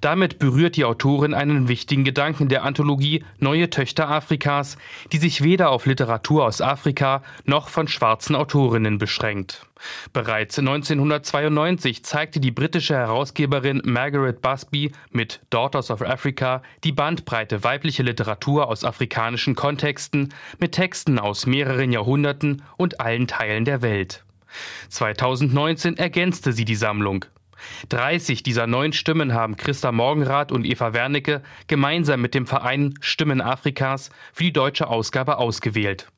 Damit 0.00 0.38
berührt 0.38 0.76
die 0.76 0.84
Autorin 0.84 1.34
einen 1.34 1.68
wichtigen 1.68 2.04
Gedanken 2.04 2.48
der 2.48 2.64
Anthologie 2.64 3.24
Neue 3.38 3.70
Töchter 3.70 4.08
Afrikas, 4.08 4.76
die 5.12 5.18
sich 5.18 5.42
weder 5.42 5.70
auf 5.70 5.86
Literatur 5.86 6.44
aus 6.44 6.60
Afrika 6.60 7.22
noch 7.44 7.68
von 7.68 7.88
schwarzen 7.88 8.36
Autorinnen 8.36 8.98
beschränkt. 8.98 9.66
Bereits 10.12 10.58
1992 10.58 12.04
zeigte 12.04 12.40
die 12.40 12.50
britische 12.50 12.94
Herausgeberin 12.94 13.82
Margaret 13.84 14.40
Busby 14.40 14.92
mit 15.10 15.40
Daughters 15.50 15.90
of 15.90 16.02
Africa 16.02 16.62
die 16.84 16.92
Bandbreite 16.92 17.64
weiblicher 17.64 18.04
Literatur 18.04 18.68
aus 18.68 18.84
afrikanischen 18.84 19.54
Kontexten 19.54 20.32
mit 20.58 20.72
Texten 20.72 21.18
aus 21.18 21.46
mehreren 21.46 21.92
Jahrhunderten 21.92 22.62
und 22.76 23.00
allen 23.00 23.26
Teilen 23.26 23.64
der 23.64 23.82
Welt. 23.82 24.24
2019 24.88 25.96
ergänzte 25.96 26.52
sie 26.52 26.64
die 26.64 26.76
Sammlung 26.76 27.24
30 27.88 28.42
dieser 28.42 28.66
neun 28.66 28.92
Stimmen 28.92 29.34
haben 29.34 29.56
Christa 29.56 29.92
Morgenrath 29.92 30.52
und 30.52 30.64
Eva 30.64 30.92
Wernicke 30.92 31.42
gemeinsam 31.66 32.20
mit 32.20 32.34
dem 32.34 32.46
Verein 32.46 32.94
Stimmen 33.00 33.40
Afrikas 33.40 34.10
für 34.32 34.44
die 34.44 34.52
deutsche 34.52 34.88
Ausgabe 34.88 35.38
ausgewählt. 35.38 36.08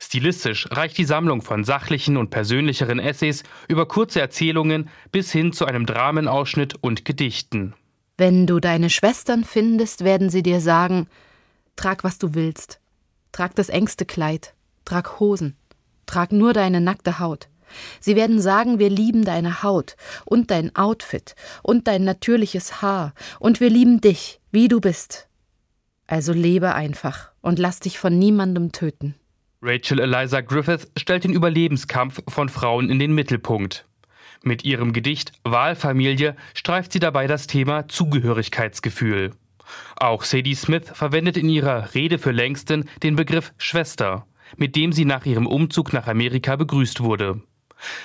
Stilistisch 0.00 0.68
reicht 0.70 0.98
die 0.98 1.04
Sammlung 1.04 1.42
von 1.42 1.64
sachlichen 1.64 2.16
und 2.16 2.30
persönlicheren 2.30 2.98
Essays 2.98 3.42
über 3.68 3.86
kurze 3.86 4.20
Erzählungen 4.20 4.88
bis 5.12 5.32
hin 5.32 5.52
zu 5.52 5.66
einem 5.66 5.86
Dramenausschnitt 5.86 6.76
und 6.80 7.04
Gedichten. 7.04 7.74
Wenn 8.16 8.46
du 8.46 8.60
deine 8.60 8.90
Schwestern 8.90 9.44
findest, 9.44 10.04
werden 10.04 10.30
sie 10.30 10.42
dir 10.42 10.60
sagen, 10.60 11.08
trag 11.76 12.04
was 12.04 12.18
du 12.18 12.34
willst, 12.34 12.80
trag 13.32 13.54
das 13.56 13.68
engste 13.68 14.04
Kleid, 14.04 14.54
trag 14.84 15.18
Hosen, 15.18 15.56
trag 16.06 16.30
nur 16.30 16.52
deine 16.52 16.80
nackte 16.80 17.18
Haut. 17.18 17.48
Sie 18.00 18.16
werden 18.16 18.40
sagen, 18.40 18.78
wir 18.78 18.90
lieben 18.90 19.24
deine 19.24 19.62
Haut 19.62 19.96
und 20.24 20.50
dein 20.50 20.74
Outfit 20.76 21.34
und 21.62 21.86
dein 21.88 22.04
natürliches 22.04 22.82
Haar 22.82 23.14
und 23.38 23.60
wir 23.60 23.70
lieben 23.70 24.00
dich, 24.00 24.40
wie 24.50 24.68
du 24.68 24.80
bist. 24.80 25.28
Also 26.06 26.32
lebe 26.32 26.74
einfach 26.74 27.30
und 27.40 27.58
lass 27.58 27.80
dich 27.80 27.98
von 27.98 28.18
niemandem 28.18 28.72
töten. 28.72 29.14
Rachel 29.62 29.98
Eliza 29.98 30.42
Griffith 30.42 30.90
stellt 30.96 31.24
den 31.24 31.32
Überlebenskampf 31.32 32.20
von 32.28 32.50
Frauen 32.50 32.90
in 32.90 32.98
den 32.98 33.14
Mittelpunkt. 33.14 33.86
Mit 34.42 34.62
ihrem 34.62 34.92
Gedicht 34.92 35.32
Wahlfamilie 35.42 36.36
streift 36.52 36.92
sie 36.92 36.98
dabei 36.98 37.26
das 37.26 37.46
Thema 37.46 37.88
Zugehörigkeitsgefühl. 37.88 39.30
Auch 39.96 40.22
Sadie 40.22 40.54
Smith 40.54 40.90
verwendet 40.92 41.38
in 41.38 41.48
ihrer 41.48 41.94
Rede 41.94 42.18
für 42.18 42.32
Längsten 42.32 42.88
den 43.02 43.16
Begriff 43.16 43.54
Schwester, 43.56 44.26
mit 44.58 44.76
dem 44.76 44.92
sie 44.92 45.06
nach 45.06 45.24
ihrem 45.24 45.46
Umzug 45.46 45.94
nach 45.94 46.06
Amerika 46.08 46.56
begrüßt 46.56 47.00
wurde. 47.00 47.40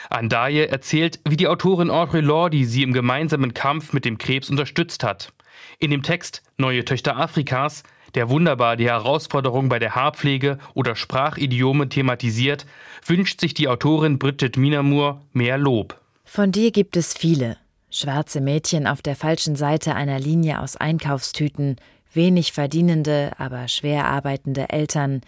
Andaye 0.10 0.65
erzählt, 0.65 1.20
wie 1.28 1.38
die 1.38 1.48
Autorin 1.48 1.89
Audre 1.89 2.22
Lorde 2.22 2.65
sie 2.65 2.84
im 2.84 2.94
gemeinsamen 2.94 3.54
Kampf 3.54 3.94
mit 3.94 4.06
dem 4.06 4.18
Krebs 4.18 4.50
unterstützt 4.50 5.04
hat. 5.04 5.34
In 5.80 5.92
dem 5.92 6.04
Text 6.04 6.44
Neue 6.58 6.84
Töchter 6.84 7.18
Afrikas, 7.18 7.84
der 8.15 8.30
wunderbar 8.30 8.76
die 8.76 8.88
Herausforderung 8.88 9.70
bei 9.70 9.80
der 9.80 9.96
Haarpflege 9.96 10.58
oder 10.74 10.96
Sprachidiome 10.96 11.89
thematisiert, 11.89 12.65
wünscht 13.06 13.39
sich 13.39 13.54
die 13.54 13.68
Autorin 13.68 14.20
Bridget 14.20 14.58
Minamur 14.58 15.22
mehr 15.32 15.58
Lob. 15.58 16.00
Von 16.26 16.52
dir 16.52 16.72
gibt 16.72 16.98
es 16.98 17.13
viele. 17.13 17.58
Schwarze 17.92 18.42
Mädchen 18.42 18.88
auf 18.88 19.02
der 19.02 19.15
falschen 19.15 19.56
Seite 19.56 19.96
einer 19.96 20.20
Linie 20.20 20.62
aus 20.62 20.76
Einkaufstüten, 20.76 21.78
wenig 22.13 22.52
verdienende, 22.52 23.32
aber 23.38 23.68
schwer 23.68 24.06
arbeitende 24.06 24.70
Eltern. 24.70 25.22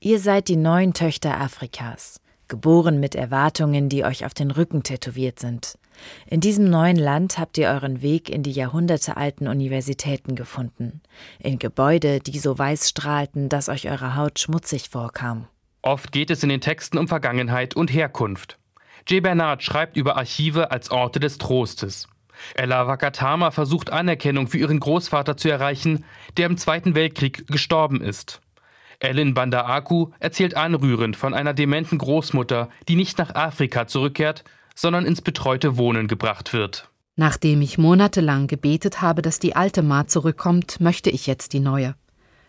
Ihr 0.00 0.18
seid 0.18 0.48
die 0.48 0.56
neuen 0.56 0.94
Töchter 0.94 1.40
Afrikas 1.40 2.20
geboren 2.48 3.00
mit 3.00 3.14
Erwartungen, 3.14 3.88
die 3.88 4.04
euch 4.04 4.24
auf 4.24 4.34
den 4.34 4.50
Rücken 4.50 4.82
tätowiert 4.82 5.38
sind. 5.38 5.78
In 6.26 6.40
diesem 6.40 6.70
neuen 6.70 6.96
Land 6.96 7.38
habt 7.38 7.58
ihr 7.58 7.68
euren 7.68 8.02
Weg 8.02 8.30
in 8.30 8.42
die 8.42 8.52
jahrhundertealten 8.52 9.48
Universitäten 9.48 10.36
gefunden, 10.36 11.00
in 11.38 11.58
Gebäude, 11.58 12.20
die 12.20 12.38
so 12.38 12.58
weiß 12.58 12.88
strahlten, 12.88 13.48
dass 13.48 13.68
euch 13.68 13.90
eure 13.90 14.16
Haut 14.16 14.38
schmutzig 14.38 14.88
vorkam. 14.90 15.48
Oft 15.82 16.12
geht 16.12 16.30
es 16.30 16.42
in 16.42 16.48
den 16.48 16.60
Texten 16.60 16.98
um 16.98 17.08
Vergangenheit 17.08 17.74
und 17.74 17.92
Herkunft. 17.92 18.58
J. 19.08 19.22
Bernard 19.22 19.62
schreibt 19.62 19.96
über 19.96 20.16
Archive 20.16 20.70
als 20.70 20.90
Orte 20.90 21.20
des 21.20 21.38
Trostes. 21.38 22.08
Ella 22.54 22.86
Wakatama 22.86 23.50
versucht 23.50 23.90
Anerkennung 23.90 24.46
für 24.48 24.58
ihren 24.58 24.80
Großvater 24.80 25.36
zu 25.36 25.48
erreichen, 25.48 26.04
der 26.36 26.46
im 26.46 26.56
Zweiten 26.56 26.94
Weltkrieg 26.94 27.46
gestorben 27.46 28.00
ist. 28.00 28.40
Ellen 29.00 29.34
Bandaaku 29.34 30.08
erzählt 30.18 30.56
anrührend 30.56 31.16
von 31.16 31.34
einer 31.34 31.54
dementen 31.54 31.98
Großmutter, 31.98 32.68
die 32.88 32.96
nicht 32.96 33.18
nach 33.18 33.34
Afrika 33.34 33.86
zurückkehrt, 33.86 34.44
sondern 34.74 35.06
ins 35.06 35.22
betreute 35.22 35.76
Wohnen 35.76 36.08
gebracht 36.08 36.52
wird. 36.52 36.88
Nachdem 37.16 37.62
ich 37.62 37.78
monatelang 37.78 38.46
gebetet 38.46 39.02
habe, 39.02 39.22
dass 39.22 39.38
die 39.40 39.56
alte 39.56 39.82
Ma 39.82 40.06
zurückkommt, 40.06 40.80
möchte 40.80 41.10
ich 41.10 41.26
jetzt 41.26 41.52
die 41.52 41.60
neue. 41.60 41.96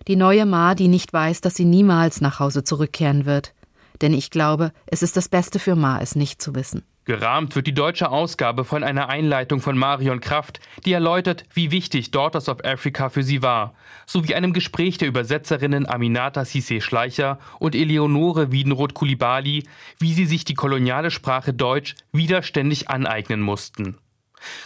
Die 0.08 0.16
neue 0.16 0.46
Ma, 0.46 0.76
die 0.76 0.88
nicht 0.88 1.12
weiß, 1.12 1.42
dass 1.42 1.56
sie 1.56 1.66
niemals 1.66 2.22
nach 2.22 2.40
Hause 2.40 2.64
zurückkehren 2.64 3.26
wird. 3.26 3.54
Denn 4.02 4.14
ich 4.14 4.30
glaube, 4.30 4.72
es 4.86 5.04
ist 5.04 5.18
das 5.18 5.30
Beste 5.30 5.60
für 5.60 5.76
Ma, 5.76 6.00
es 6.00 6.16
nicht 6.16 6.42
zu 6.42 6.56
wissen. 6.56 6.84
Gerahmt 7.10 7.56
wird 7.56 7.66
die 7.66 7.74
deutsche 7.74 8.12
Ausgabe 8.12 8.64
von 8.66 8.84
einer 8.84 9.10
Einleitung 9.10 9.62
von 9.62 9.76
Marion 9.76 10.20
Kraft, 10.20 10.60
die 10.86 10.94
erläutert, 10.94 11.44
wie 11.56 11.72
wichtig 11.72 12.12
Daughters 12.12 12.48
of 12.48 12.64
Africa 12.64 13.10
für 13.10 13.24
sie 13.24 13.42
war, 13.42 13.74
sowie 14.06 14.36
einem 14.36 14.54
Gespräch 14.54 15.00
der 15.00 15.08
Übersetzerinnen 15.08 15.90
Aminata 15.90 16.42
Sissé 16.42 16.82
Schleicher 16.82 17.40
und 17.58 17.74
Eleonore 17.74 18.52
Wiedenroth 18.52 18.94
Kulibali, 18.94 19.64
wie 19.98 20.14
sie 20.14 20.26
sich 20.26 20.46
die 20.46 20.54
koloniale 20.54 21.10
Sprache 21.10 21.52
Deutsch 21.52 21.96
widerständig 22.12 22.90
aneignen 22.90 23.42
mussten. 23.42 23.98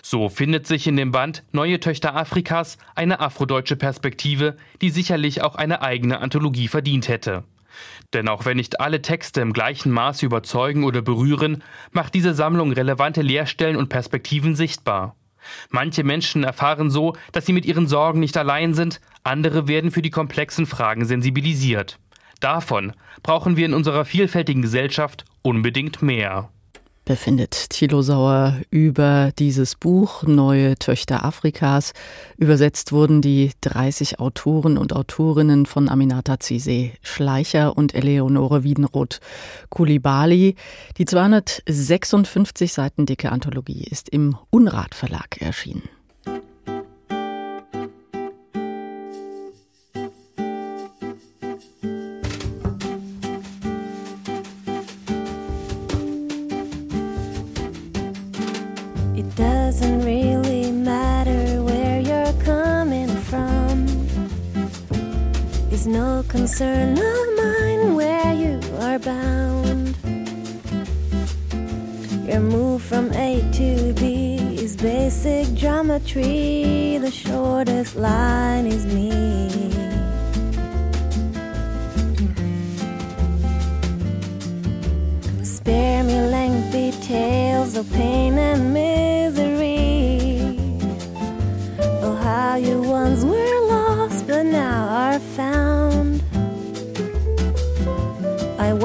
So 0.01 0.27
findet 0.27 0.67
sich 0.67 0.85
in 0.85 0.97
dem 0.97 1.11
Band 1.11 1.43
Neue 1.53 1.79
Töchter 1.79 2.13
Afrikas 2.13 2.77
eine 2.93 3.21
afrodeutsche 3.21 3.77
Perspektive, 3.77 4.57
die 4.81 4.89
sicherlich 4.89 5.41
auch 5.41 5.55
eine 5.55 5.81
eigene 5.81 6.19
Anthologie 6.19 6.67
verdient 6.67 7.07
hätte. 7.07 7.45
Denn 8.13 8.27
auch 8.27 8.45
wenn 8.45 8.57
nicht 8.57 8.79
alle 8.79 9.01
Texte 9.01 9.41
im 9.41 9.53
gleichen 9.53 9.91
Maße 9.91 10.25
überzeugen 10.25 10.83
oder 10.83 11.01
berühren, 11.01 11.63
macht 11.91 12.13
diese 12.13 12.33
Sammlung 12.33 12.71
relevante 12.71 13.21
Leerstellen 13.21 13.75
und 13.75 13.89
Perspektiven 13.89 14.55
sichtbar. 14.55 15.15
Manche 15.69 16.03
Menschen 16.03 16.43
erfahren 16.43 16.89
so, 16.89 17.15
dass 17.31 17.45
sie 17.45 17.53
mit 17.53 17.65
ihren 17.65 17.88
Sorgen 17.88 18.19
nicht 18.19 18.38
allein 18.38 18.73
sind, 18.73 19.01
andere 19.23 19.67
werden 19.67 19.91
für 19.91 20.01
die 20.01 20.09
komplexen 20.09 20.65
Fragen 20.65 21.05
sensibilisiert. 21.05 21.99
Davon 22.39 22.93
brauchen 23.21 23.57
wir 23.57 23.65
in 23.65 23.73
unserer 23.73 24.05
vielfältigen 24.05 24.62
Gesellschaft 24.62 25.25
unbedingt 25.41 26.01
mehr. 26.01 26.49
Befindet 27.05 27.69
Thilo 27.69 28.01
Sauer 28.01 28.61
über 28.69 29.31
dieses 29.37 29.75
Buch 29.75 30.23
Neue 30.23 30.75
Töchter 30.75 31.25
Afrikas. 31.25 31.93
Übersetzt 32.37 32.91
wurden 32.91 33.21
die 33.21 33.51
30 33.61 34.19
Autoren 34.19 34.77
und 34.77 34.93
Autorinnen 34.93 35.65
von 35.65 35.89
Aminata 35.89 36.39
Zise 36.39 36.91
Schleicher 37.01 37.75
und 37.77 37.93
Eleonore 37.93 38.63
Wiedenroth 38.63 39.19
Kulibali. 39.69 40.55
Die 40.97 41.05
256 41.05 42.73
Seiten 42.73 43.05
dicke 43.05 43.31
Anthologie 43.31 43.83
ist 43.89 44.09
im 44.09 44.37
Unrat 44.49 44.95
Verlag 44.95 45.41
erschienen. 45.41 45.89
Concern 65.83 66.97
of 66.97 67.27
mine 67.35 67.95
where 67.95 68.33
you 68.33 68.57
are 68.79 68.99
bound. 68.99 69.97
Your 72.25 72.39
move 72.39 72.81
from 72.81 73.11
A 73.11 73.41
to 73.53 73.93
B 73.93 74.55
is 74.57 74.77
basic 74.77 75.53
geometry, 75.53 76.97
the 77.01 77.11
shortest 77.11 77.97
line 77.97 78.65
is 78.65 78.85
me. 78.85 79.11
Spare 85.43 86.03
me 86.05 86.21
lengthy 86.37 86.91
tales 87.01 87.75
of 87.75 87.91
pain 87.91 88.37
and 88.37 88.73
misery. 88.73 90.57
Oh, 92.01 92.15
how 92.15 92.55
you 92.55 92.81
once 92.81 93.25
were 93.25 93.67
lost, 93.67 94.27
but 94.27 94.45
now 94.45 94.87
are 94.87 95.19
found. 95.19 95.72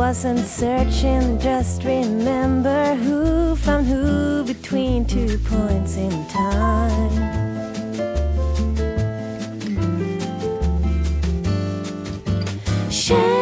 Wasn't 0.08 0.38
searching, 0.38 1.38
just 1.38 1.84
remember 1.84 2.94
who 2.94 3.54
found 3.54 3.86
who 3.86 4.42
between 4.42 5.04
two 5.04 5.36
points 5.44 5.98
in 5.98 6.10
time. 6.28 7.10
Shame 12.90 13.37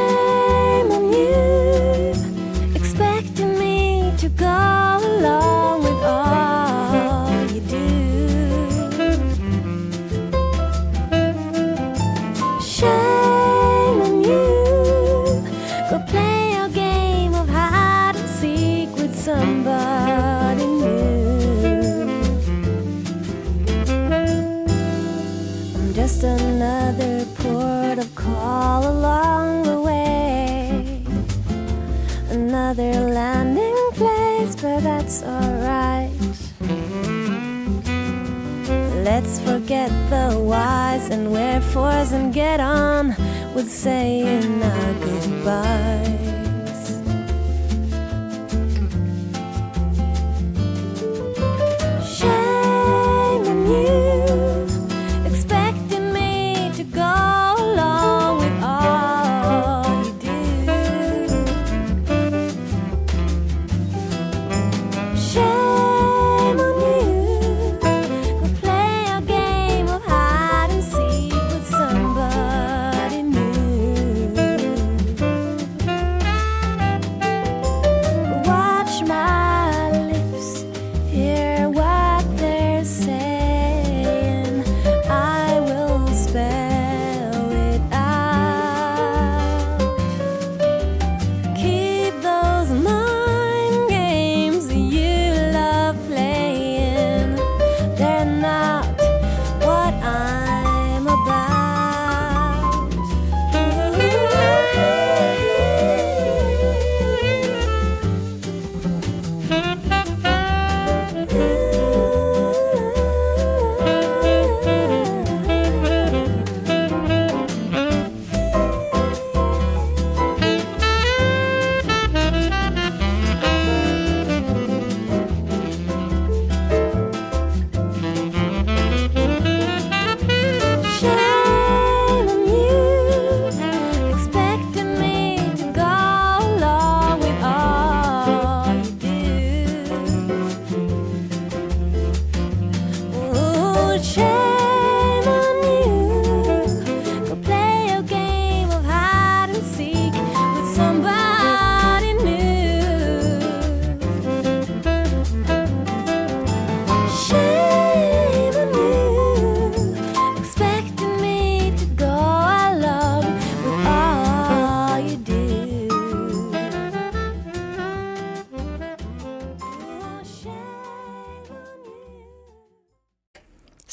and 41.17 41.33
wherefores 41.33 42.13
and 42.13 42.31
get 42.33 42.61
on 42.61 43.09
with 43.55 43.71
saying 43.71 44.63
our 44.63 44.93
goodbyes. 45.01 46.16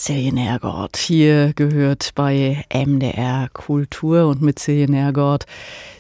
Nergott 0.10 0.98
hier 0.98 1.54
gehört 1.56 2.12
bei 2.14 2.66
MDR 2.74 3.48
Kultur 3.54 4.28
und 4.28 4.42
mit 4.42 4.60
Nergott 4.68 5.46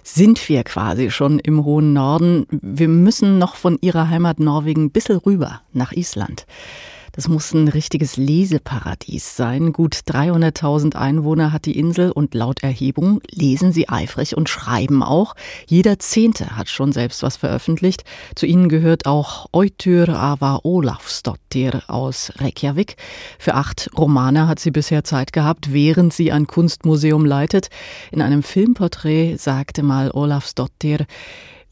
sind 0.03 0.49
wir 0.49 0.65
quasi 0.65 1.09
schon 1.09 1.39
im 1.39 1.63
hohen 1.63 1.93
Norden. 1.93 2.45
Wir 2.49 2.89
müssen 2.89 3.37
noch 3.37 3.55
von 3.55 3.77
ihrer 3.79 4.09
Heimat 4.09 4.41
Norwegen 4.41 4.85
ein 4.85 4.91
bisschen 4.91 5.19
rüber 5.19 5.61
nach 5.71 5.93
Island. 5.93 6.45
Das 7.15 7.27
muss 7.27 7.53
ein 7.53 7.67
richtiges 7.67 8.17
Leseparadies 8.17 9.37
sein. 9.37 9.71
Gut 9.71 9.93
300.000 10.07 10.95
Einwohner 10.95 11.53
hat 11.53 11.65
die 11.65 11.77
Insel 11.77 12.11
und 12.11 12.33
laut 12.33 12.63
Erhebung 12.63 13.21
lesen 13.29 13.71
sie 13.71 13.87
eifrig 13.87 14.35
und 14.35 14.49
schreiben 14.49 15.03
auch. 15.03 15.35
Jeder 15.67 15.99
Zehnte 15.99 16.57
hat 16.57 16.69
schon 16.69 16.91
selbst 16.91 17.21
was 17.21 17.37
veröffentlicht. 17.37 18.03
Zu 18.33 18.47
ihnen 18.47 18.67
gehört 18.67 19.05
auch 19.05 19.45
Eutyr 19.53 20.09
Ava 20.09 20.61
Olafsdottir 20.63 21.83
aus 21.87 22.31
Reykjavik. 22.37 22.95
Für 23.37 23.53
acht 23.53 23.91
Romane 23.95 24.47
hat 24.47 24.57
sie 24.57 24.71
bisher 24.71 25.03
Zeit 25.03 25.33
gehabt, 25.33 25.71
während 25.71 26.13
sie 26.13 26.31
ein 26.31 26.47
Kunstmuseum 26.47 27.25
leitet. 27.25 27.67
In 28.11 28.23
einem 28.23 28.41
Filmporträt 28.41 29.37
sagte 29.37 29.83
mal 29.83 30.09
Olafsdottir, 30.09 31.05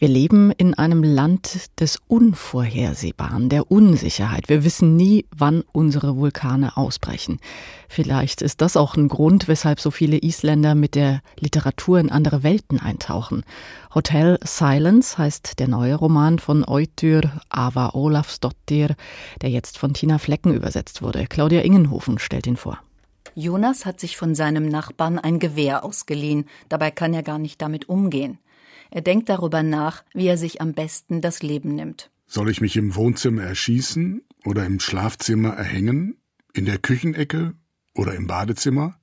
Wir 0.02 0.10
leben 0.10 0.50
in 0.50 0.74
einem 0.74 1.04
Land 1.04 1.80
des 1.80 2.00
Unvorhersehbaren, 2.08 3.50
der 3.50 3.70
Unsicherheit. 3.70 4.50
Wir 4.50 4.64
wissen 4.64 4.98
nie, 4.98 5.28
wann 5.30 5.64
unsere 5.74 6.18
Vulkane 6.18 6.76
ausbrechen. 6.76 7.40
Vielleicht 7.88 8.42
ist 8.42 8.62
das 8.62 8.78
auch 8.78 8.96
ein 8.96 9.10
Grund, 9.10 9.48
weshalb 9.48 9.80
so 9.80 9.92
viele 9.92 10.18
Isländer 10.18 10.74
mit 10.74 10.96
der 10.96 11.22
Literatur 11.40 12.00
in 12.00 12.10
andere 12.10 12.42
Welten 12.42 12.80
eintauchen. 12.80 13.44
Hotel 13.94 14.40
Silence 14.44 15.20
heißt 15.20 15.60
der 15.60 15.68
neue 15.68 15.94
Roman 15.94 16.40
von 16.40 16.68
Eutyr 16.68 17.22
Ava 17.50 17.92
Olafsdottir, 17.94 18.96
der 19.44 19.52
jetzt 19.52 19.78
von 19.78 19.94
Tina 19.94 20.18
Flecken 20.18 20.56
übersetzt 20.56 21.04
wurde. 21.04 21.28
Claudia 21.28 21.62
Ingenhofen 21.62 22.18
stellt 22.18 22.48
ihn 22.48 22.58
vor. 22.58 22.80
Jonas 23.36 23.86
hat 23.86 24.00
sich 24.00 24.18
von 24.18 24.34
seinem 24.34 24.68
Nachbarn 24.68 25.20
ein 25.20 25.38
Gewehr 25.38 25.86
ausgeliehen. 25.86 26.46
Dabei 26.70 26.90
kann 26.90 27.14
er 27.14 27.22
gar 27.22 27.38
nicht 27.38 27.62
damit 27.62 27.88
umgehen. 27.88 28.40
Er 28.92 29.02
denkt 29.02 29.30
darüber 29.30 29.64
nach, 29.64 30.04
wie 30.14 30.28
er 30.28 30.38
sich 30.38 30.62
am 30.62 30.74
besten 30.74 31.22
das 31.22 31.42
Leben 31.42 31.74
nimmt. 31.76 32.12
Soll 32.28 32.50
ich 32.50 32.62
mich 32.62 32.76
im 32.76 32.96
Wohnzimmer 32.96 33.44
erschießen 33.44 34.22
oder 34.46 34.66
im 34.66 34.80
Schlafzimmer 34.80 35.54
erhängen, 35.54 36.18
in 36.54 36.66
der 36.66 36.78
Küchenecke 36.78 37.54
oder 37.96 38.14
im 38.16 38.28
Badezimmer? 38.28 39.00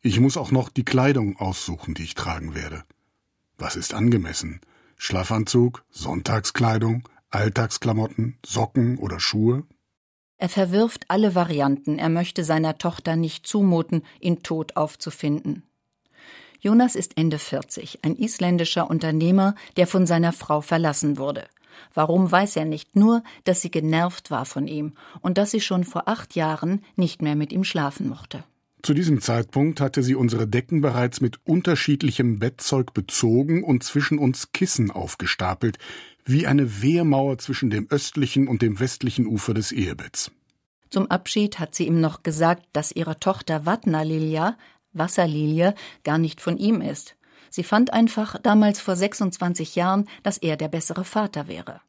Ich 0.00 0.20
muss 0.20 0.36
auch 0.36 0.52
noch 0.52 0.68
die 0.68 0.84
Kleidung 0.84 1.36
aussuchen, 1.36 1.94
die 1.94 2.04
ich 2.04 2.14
tragen 2.14 2.54
werde. 2.54 2.84
Was 3.58 3.76
ist 3.76 3.94
angemessen? 3.94 4.60
Schlafanzug, 4.96 5.84
Sonntagskleidung, 5.90 7.08
Alltagsklamotten, 7.30 8.38
Socken 8.46 8.98
oder 8.98 9.18
Schuhe? 9.18 9.64
Er 10.36 10.48
verwirft 10.48 11.06
alle 11.08 11.34
Varianten, 11.34 11.98
er 11.98 12.10
möchte 12.10 12.44
seiner 12.44 12.78
Tochter 12.78 13.16
nicht 13.16 13.46
zumuten, 13.46 14.02
ihn 14.20 14.42
tot 14.42 14.76
aufzufinden. 14.76 15.64
Jonas 16.64 16.94
ist 16.94 17.18
Ende 17.18 17.38
40, 17.38 17.98
ein 18.00 18.16
isländischer 18.16 18.88
Unternehmer, 18.88 19.54
der 19.76 19.86
von 19.86 20.06
seiner 20.06 20.32
Frau 20.32 20.62
verlassen 20.62 21.18
wurde. 21.18 21.44
Warum 21.92 22.32
weiß 22.32 22.56
er 22.56 22.64
nicht, 22.64 22.96
nur, 22.96 23.22
dass 23.44 23.60
sie 23.60 23.70
genervt 23.70 24.30
war 24.30 24.46
von 24.46 24.66
ihm 24.66 24.94
und 25.20 25.36
dass 25.36 25.50
sie 25.50 25.60
schon 25.60 25.84
vor 25.84 26.08
acht 26.08 26.34
Jahren 26.34 26.82
nicht 26.96 27.20
mehr 27.20 27.36
mit 27.36 27.52
ihm 27.52 27.64
schlafen 27.64 28.08
mochte. 28.08 28.44
Zu 28.82 28.94
diesem 28.94 29.20
Zeitpunkt 29.20 29.78
hatte 29.82 30.02
sie 30.02 30.14
unsere 30.14 30.46
Decken 30.46 30.80
bereits 30.80 31.20
mit 31.20 31.38
unterschiedlichem 31.44 32.38
Bettzeug 32.38 32.94
bezogen 32.94 33.62
und 33.62 33.84
zwischen 33.84 34.18
uns 34.18 34.52
Kissen 34.52 34.90
aufgestapelt, 34.90 35.76
wie 36.24 36.46
eine 36.46 36.80
Wehrmauer 36.80 37.36
zwischen 37.36 37.68
dem 37.68 37.88
östlichen 37.90 38.48
und 38.48 38.62
dem 38.62 38.80
westlichen 38.80 39.26
Ufer 39.26 39.52
des 39.52 39.70
Ehebetts. 39.70 40.30
Zum 40.94 41.10
Abschied 41.10 41.58
hat 41.58 41.74
sie 41.74 41.88
ihm 41.88 42.00
noch 42.00 42.22
gesagt, 42.22 42.66
dass 42.72 42.92
ihre 42.92 43.18
Tochter 43.18 43.66
Vatna 43.66 44.02
Lilja 44.02 44.56
Wasserlilie 44.94 45.74
gar 46.02 46.18
nicht 46.18 46.40
von 46.40 46.56
ihm 46.56 46.80
ist. 46.80 47.16
Sie 47.50 47.62
fand 47.62 47.92
einfach 47.92 48.36
damals 48.42 48.80
vor 48.80 48.96
26 48.96 49.76
Jahren, 49.76 50.08
dass 50.22 50.38
er 50.38 50.56
der 50.56 50.68
bessere 50.68 51.04
Vater 51.04 51.46
wäre. 51.46 51.80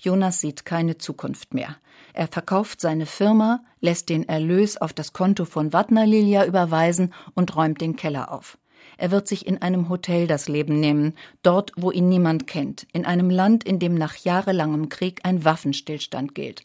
Jonas 0.00 0.40
sieht 0.40 0.64
keine 0.64 0.98
Zukunft 0.98 1.54
mehr. 1.54 1.76
Er 2.12 2.28
verkauft 2.28 2.80
seine 2.80 3.06
Firma, 3.06 3.62
lässt 3.80 4.08
den 4.08 4.28
Erlös 4.28 4.76
auf 4.76 4.92
das 4.92 5.12
Konto 5.12 5.44
von 5.44 5.72
Vatna-Lilia 5.72 6.44
überweisen 6.44 7.12
und 7.34 7.54
räumt 7.54 7.80
den 7.80 7.96
Keller 7.96 8.32
auf. 8.32 8.58
Er 8.98 9.10
wird 9.10 9.28
sich 9.28 9.46
in 9.46 9.60
einem 9.60 9.88
Hotel 9.88 10.26
das 10.26 10.48
Leben 10.48 10.80
nehmen, 10.80 11.14
dort, 11.42 11.72
wo 11.76 11.90
ihn 11.90 12.08
niemand 12.08 12.46
kennt, 12.46 12.86
in 12.92 13.04
einem 13.04 13.30
Land, 13.30 13.64
in 13.64 13.78
dem 13.78 13.94
nach 13.94 14.16
jahrelangem 14.16 14.88
Krieg 14.88 15.20
ein 15.24 15.44
Waffenstillstand 15.44 16.34
gilt. 16.34 16.64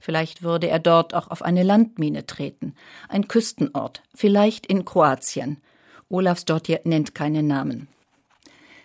Vielleicht 0.00 0.42
würde 0.42 0.68
er 0.68 0.78
dort 0.78 1.14
auch 1.14 1.30
auf 1.30 1.42
eine 1.42 1.62
Landmine 1.62 2.26
treten. 2.26 2.74
Ein 3.08 3.28
Küstenort, 3.28 4.02
vielleicht 4.14 4.66
in 4.66 4.84
Kroatien. 4.84 5.58
Olafs 6.08 6.44
Dottir 6.44 6.80
nennt 6.84 7.14
keine 7.14 7.42
Namen. 7.42 7.88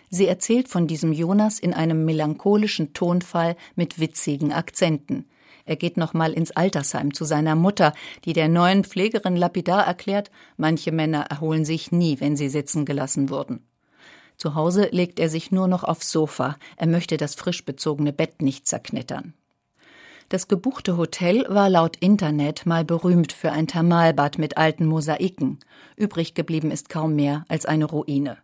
Sie 0.08 0.26
erzählt 0.26 0.68
von 0.68 0.86
diesem 0.86 1.12
Jonas 1.12 1.58
in 1.58 1.74
einem 1.74 2.04
melancholischen 2.04 2.92
Tonfall 2.92 3.56
mit 3.74 3.98
witzigen 3.98 4.52
Akzenten. 4.52 5.26
Er 5.64 5.76
geht 5.76 5.96
nochmal 5.96 6.32
ins 6.32 6.52
Altersheim 6.52 7.12
zu 7.12 7.24
seiner 7.24 7.56
Mutter, 7.56 7.92
die 8.24 8.32
der 8.32 8.48
neuen 8.48 8.84
Pflegerin 8.84 9.34
lapidar 9.34 9.84
erklärt, 9.84 10.30
manche 10.56 10.92
Männer 10.92 11.22
erholen 11.22 11.64
sich 11.64 11.90
nie, 11.90 12.20
wenn 12.20 12.36
sie 12.36 12.48
sitzen 12.48 12.84
gelassen 12.84 13.30
wurden. 13.30 13.66
Zu 14.36 14.54
Hause 14.54 14.88
legt 14.92 15.18
er 15.18 15.28
sich 15.28 15.50
nur 15.50 15.66
noch 15.66 15.82
aufs 15.82 16.12
Sofa, 16.12 16.56
er 16.76 16.86
möchte 16.86 17.16
das 17.16 17.34
frisch 17.34 17.64
bezogene 17.64 18.12
Bett 18.12 18.42
nicht 18.42 18.68
zerknittern. 18.68 19.34
Das 20.28 20.48
gebuchte 20.48 20.96
Hotel 20.96 21.46
war 21.48 21.70
laut 21.70 21.96
Internet 21.98 22.66
mal 22.66 22.84
berühmt 22.84 23.32
für 23.32 23.52
ein 23.52 23.68
Thermalbad 23.68 24.38
mit 24.38 24.56
alten 24.56 24.84
Mosaiken. 24.84 25.60
Übrig 25.94 26.34
geblieben 26.34 26.72
ist 26.72 26.88
kaum 26.88 27.14
mehr 27.14 27.44
als 27.46 27.64
eine 27.64 27.84
Ruine. 27.84 28.36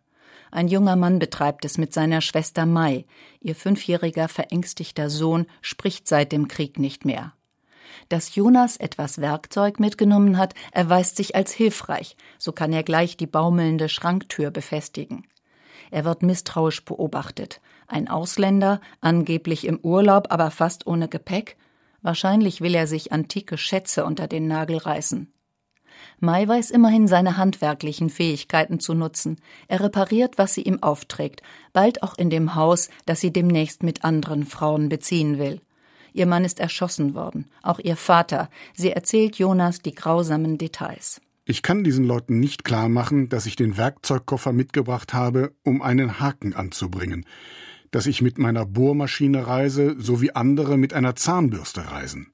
Ein 0.53 0.68
junger 0.68 0.95
Mann 0.95 1.18
betreibt 1.18 1.64
es 1.64 1.79
mit 1.79 1.92
seiner 1.92 2.21
Schwester 2.21 2.66
Mai. 2.66 3.05
Ihr 3.40 3.57
fünfjähriger 3.57 4.29
verängstigter 4.29 5.11
Sohn 5.11 5.47
spricht 5.61 6.07
seit 6.07 6.31
dem 6.31 6.47
Krieg 6.47 6.79
nicht 6.79 7.05
mehr. 7.05 7.33
Dass 8.09 8.37
Jonas 8.37 8.77
etwas 8.77 9.21
Werkzeug 9.21 9.81
mitgenommen 9.81 10.38
hat, 10.38 10.55
erweist 10.71 11.16
sich 11.16 11.35
als 11.35 11.51
hilfreich. 11.51 12.16
So 12.38 12.53
kann 12.53 12.73
er 12.73 12.85
gleich 12.85 13.16
die 13.16 13.27
baumelnde 13.27 13.88
Schranktür 13.88 14.53
befestigen. 14.53 15.27
Er 15.90 16.05
wird 16.05 16.23
misstrauisch 16.23 16.85
beobachtet. 16.85 17.61
Ein 17.88 18.07
Ausländer, 18.07 18.81
angeblich 19.01 19.66
im 19.66 19.81
Urlaub, 19.81 20.29
aber 20.31 20.53
fast 20.53 20.87
ohne 20.87 21.09
Gepäck, 21.09 21.57
Wahrscheinlich 22.02 22.60
will 22.60 22.74
er 22.74 22.86
sich 22.86 23.12
antike 23.12 23.56
Schätze 23.56 24.04
unter 24.04 24.26
den 24.26 24.48
Nagel 24.48 24.78
reißen. 24.78 25.32
Mai 26.18 26.46
weiß 26.46 26.70
immerhin 26.70 27.06
seine 27.06 27.36
handwerklichen 27.36 28.10
Fähigkeiten 28.10 28.80
zu 28.80 28.94
nutzen. 28.94 29.38
Er 29.68 29.80
repariert, 29.80 30.36
was 30.36 30.54
sie 30.54 30.62
ihm 30.62 30.82
aufträgt, 30.82 31.42
bald 31.72 32.02
auch 32.02 32.18
in 32.18 32.30
dem 32.30 32.54
Haus, 32.54 32.90
das 33.06 33.20
sie 33.20 33.32
demnächst 33.32 33.82
mit 33.82 34.04
anderen 34.04 34.44
Frauen 34.44 34.88
beziehen 34.88 35.38
will. 35.38 35.60
Ihr 36.12 36.26
Mann 36.26 36.44
ist 36.44 36.60
erschossen 36.60 37.14
worden, 37.14 37.48
auch 37.62 37.78
ihr 37.78 37.96
Vater. 37.96 38.50
Sie 38.74 38.90
erzählt 38.90 39.36
Jonas 39.36 39.80
die 39.80 39.94
grausamen 39.94 40.58
Details. 40.58 41.20
Ich 41.44 41.62
kann 41.62 41.84
diesen 41.84 42.04
Leuten 42.04 42.38
nicht 42.38 42.64
klar 42.64 42.88
machen, 42.88 43.28
dass 43.28 43.46
ich 43.46 43.56
den 43.56 43.76
Werkzeugkoffer 43.76 44.52
mitgebracht 44.52 45.14
habe, 45.14 45.52
um 45.64 45.82
einen 45.82 46.20
Haken 46.20 46.54
anzubringen 46.54 47.26
dass 47.92 48.07
ich 48.07 48.20
mit 48.20 48.38
meiner 48.38 48.66
Bohrmaschine 48.66 49.46
reise, 49.46 49.94
so 49.98 50.20
wie 50.20 50.35
andere 50.35 50.76
mit 50.76 50.92
einer 50.94 51.14
Zahnbürste 51.14 51.92
reisen. 51.92 52.33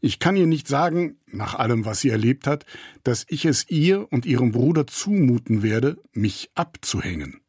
Ich 0.00 0.18
kann 0.18 0.36
ihr 0.36 0.46
nicht 0.46 0.68
sagen, 0.68 1.16
nach 1.26 1.54
allem, 1.54 1.84
was 1.84 2.00
sie 2.00 2.10
erlebt 2.10 2.46
hat, 2.46 2.64
dass 3.02 3.26
ich 3.28 3.44
es 3.44 3.68
ihr 3.68 4.10
und 4.10 4.24
ihrem 4.24 4.52
Bruder 4.52 4.86
zumuten 4.86 5.62
werde, 5.62 5.98
mich 6.12 6.50
abzuhängen. 6.54 7.40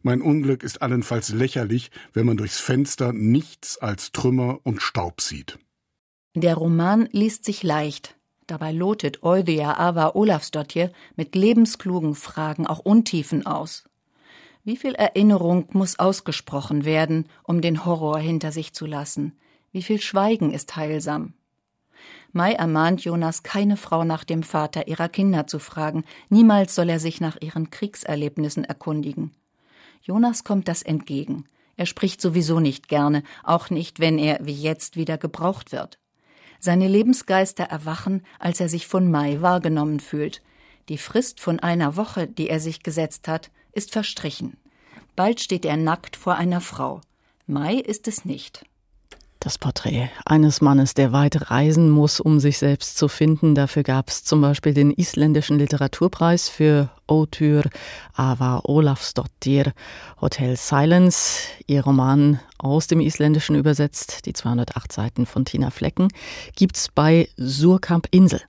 Mein 0.00 0.22
Unglück 0.22 0.62
ist 0.62 0.82
allenfalls 0.82 1.28
lächerlich, 1.28 1.90
wenn 2.12 2.26
man 2.26 2.36
durchs 2.36 2.58
Fenster 2.58 3.12
nichts 3.12 3.78
als 3.78 4.10
Trümmer 4.10 4.60
und 4.64 4.82
Staub 4.82 5.20
sieht. 5.20 5.58
Der 6.34 6.54
Roman 6.54 7.08
liest 7.12 7.44
sich 7.44 7.62
leicht. 7.62 8.16
Dabei 8.46 8.72
lotet 8.72 9.22
Eudia 9.22 9.78
Ava 9.78 10.14
Olafsdottir 10.14 10.90
mit 11.14 11.34
lebensklugen 11.34 12.14
Fragen 12.14 12.66
auch 12.66 12.80
Untiefen 12.80 13.46
aus. 13.46 13.84
Wie 14.64 14.76
viel 14.76 14.94
Erinnerung 14.94 15.66
muss 15.72 15.98
ausgesprochen 15.98 16.84
werden, 16.84 17.26
um 17.42 17.60
den 17.60 17.84
Horror 17.84 18.20
hinter 18.20 18.52
sich 18.52 18.72
zu 18.72 18.86
lassen? 18.86 19.36
Wie 19.72 19.82
viel 19.82 20.00
Schweigen 20.00 20.52
ist 20.52 20.76
heilsam? 20.76 21.34
Mai 22.30 22.52
ermahnt 22.52 23.02
Jonas, 23.02 23.42
keine 23.42 23.76
Frau 23.76 24.04
nach 24.04 24.22
dem 24.22 24.44
Vater 24.44 24.86
ihrer 24.86 25.08
Kinder 25.08 25.48
zu 25.48 25.58
fragen. 25.58 26.04
Niemals 26.28 26.76
soll 26.76 26.90
er 26.90 27.00
sich 27.00 27.20
nach 27.20 27.38
ihren 27.40 27.70
Kriegserlebnissen 27.70 28.62
erkundigen. 28.64 29.32
Jonas 30.00 30.44
kommt 30.44 30.68
das 30.68 30.82
entgegen. 30.82 31.44
Er 31.76 31.86
spricht 31.86 32.20
sowieso 32.20 32.60
nicht 32.60 32.86
gerne, 32.86 33.24
auch 33.42 33.68
nicht, 33.68 33.98
wenn 33.98 34.16
er 34.16 34.38
wie 34.42 34.54
jetzt 34.54 34.96
wieder 34.96 35.18
gebraucht 35.18 35.72
wird. 35.72 35.98
Seine 36.60 36.86
Lebensgeister 36.86 37.64
erwachen, 37.64 38.22
als 38.38 38.60
er 38.60 38.68
sich 38.68 38.86
von 38.86 39.10
Mai 39.10 39.40
wahrgenommen 39.40 39.98
fühlt. 39.98 40.40
Die 40.88 40.98
Frist 40.98 41.40
von 41.40 41.58
einer 41.58 41.96
Woche, 41.96 42.28
die 42.28 42.48
er 42.48 42.60
sich 42.60 42.84
gesetzt 42.84 43.26
hat, 43.26 43.50
ist 43.72 43.92
verstrichen. 43.92 44.56
Bald 45.16 45.40
steht 45.40 45.64
er 45.64 45.76
nackt 45.76 46.16
vor 46.16 46.36
einer 46.36 46.60
Frau. 46.60 47.00
Mai 47.46 47.74
ist 47.74 48.08
es 48.08 48.24
nicht. 48.24 48.64
Das 49.44 49.58
Porträt 49.58 50.08
eines 50.24 50.60
Mannes, 50.60 50.94
der 50.94 51.12
weit 51.12 51.50
reisen 51.50 51.90
muss, 51.90 52.20
um 52.20 52.38
sich 52.38 52.58
selbst 52.58 52.96
zu 52.96 53.08
finden. 53.08 53.56
Dafür 53.56 53.82
gab 53.82 54.08
es 54.08 54.22
zum 54.22 54.40
Beispiel 54.40 54.72
den 54.72 54.92
isländischen 54.92 55.58
Literaturpreis 55.58 56.48
für 56.48 56.90
Otyr 57.08 57.64
Ava 58.14 58.60
Olafsdottir. 58.62 59.72
Hotel 60.20 60.56
Silence, 60.56 61.40
ihr 61.66 61.82
Roman 61.82 62.38
aus 62.56 62.86
dem 62.86 63.00
Isländischen 63.00 63.56
übersetzt, 63.56 64.26
die 64.26 64.32
208 64.32 64.92
Seiten 64.92 65.26
von 65.26 65.44
Tina 65.44 65.70
Flecken, 65.70 66.06
gibt's 66.54 66.88
bei 66.94 67.28
Surkamp 67.36 68.06
Insel. 68.12 68.42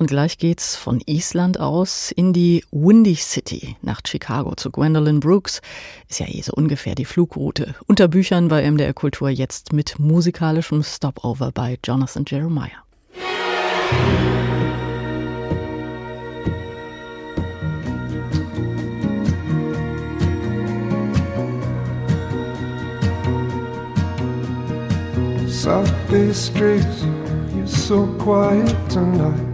Und 0.00 0.06
gleich 0.06 0.38
geht's 0.38 0.76
von 0.76 1.02
Island 1.04 1.60
aus 1.60 2.10
in 2.10 2.32
die 2.32 2.64
Windy 2.72 3.16
City 3.16 3.76
nach 3.82 4.00
Chicago 4.06 4.54
zu 4.54 4.70
Gwendolyn 4.70 5.20
Brooks. 5.20 5.60
Ist 6.08 6.20
ja 6.20 6.26
eh 6.26 6.40
so 6.40 6.54
ungefähr 6.54 6.94
die 6.94 7.04
Flugroute. 7.04 7.74
Unter 7.86 8.08
Büchern 8.08 8.48
bei 8.48 8.62
MDR 8.62 8.94
Kultur 8.94 9.28
jetzt 9.28 9.74
mit 9.74 9.98
musikalischem 9.98 10.82
Stopover 10.82 11.52
bei 11.52 11.78
Jonathan 11.84 12.24
Jeremiah. 12.26 12.70
South 25.46 25.92
streets, 26.32 27.04
you're 27.54 27.66
so 27.66 28.06
quiet 28.18 28.74
tonight. 28.88 29.49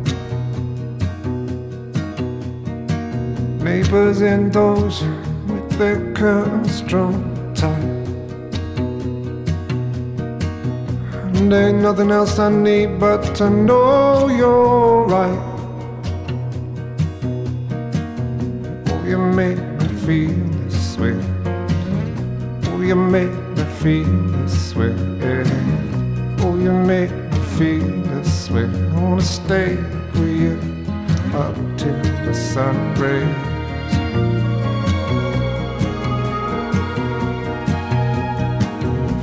Neighbors 3.66 4.22
indoors 4.22 5.02
with 5.48 5.68
their 5.72 6.14
curtains 6.14 6.82
drawn 6.82 7.52
tight. 7.52 7.82
And 11.34 11.52
ain't 11.52 11.78
nothing 11.78 12.12
else 12.12 12.38
I 12.38 12.48
need 12.48 13.00
but 13.00 13.34
to 13.38 13.50
know 13.50 14.28
you're 14.28 15.02
right. 15.06 15.42
Oh, 18.86 19.04
you 19.04 19.18
make 19.18 19.58
me 19.58 19.88
feel 20.06 20.44
this 20.68 20.96
way. 20.96 21.18
Oh, 22.68 22.80
you 22.80 22.94
make 22.94 23.32
me 23.56 23.64
feel 23.82 24.06
this 24.44 24.76
way. 24.76 24.94
Oh, 26.38 26.56
you 26.56 26.70
make 26.70 27.10
me 27.10 27.38
feel 27.58 27.84
this 28.14 28.48
way. 28.48 28.66
I 28.66 29.02
wanna 29.02 29.22
stay 29.22 29.74
with 30.14 30.40
you 30.40 30.54
up 31.34 31.56
till 31.76 32.00
the 32.24 32.32
sun 32.32 32.94
rays. 32.94 33.55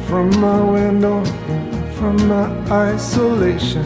From 0.08 0.30
my 0.40 0.62
window, 0.62 1.26
from 1.96 2.16
my 2.28 2.48
isolation, 2.72 3.86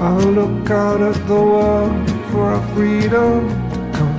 I 0.00 0.16
look 0.16 0.70
out 0.70 1.00
at 1.00 1.14
the 1.28 1.34
world 1.34 2.10
for 2.30 2.52
our 2.54 2.74
freedom 2.74 3.48
to 3.70 3.78
come. 3.96 4.18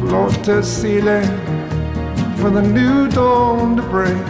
Floor 0.00 0.30
to 0.44 0.62
ceiling 0.62 1.30
for 2.36 2.50
the 2.50 2.62
new 2.62 3.08
dawn 3.08 3.76
to 3.76 3.82
break. 3.82 4.26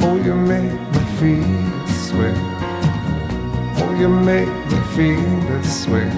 Oh, 0.00 0.16
you 0.24 0.34
make 0.34 0.80
me 0.92 1.00
feel 1.18 1.67
this 2.08 2.18
way. 2.18 2.32
Oh, 3.80 3.96
you 3.98 4.08
make 4.08 4.48
me 4.48 4.78
feel 4.96 5.40
this 5.50 5.86
way. 5.86 6.08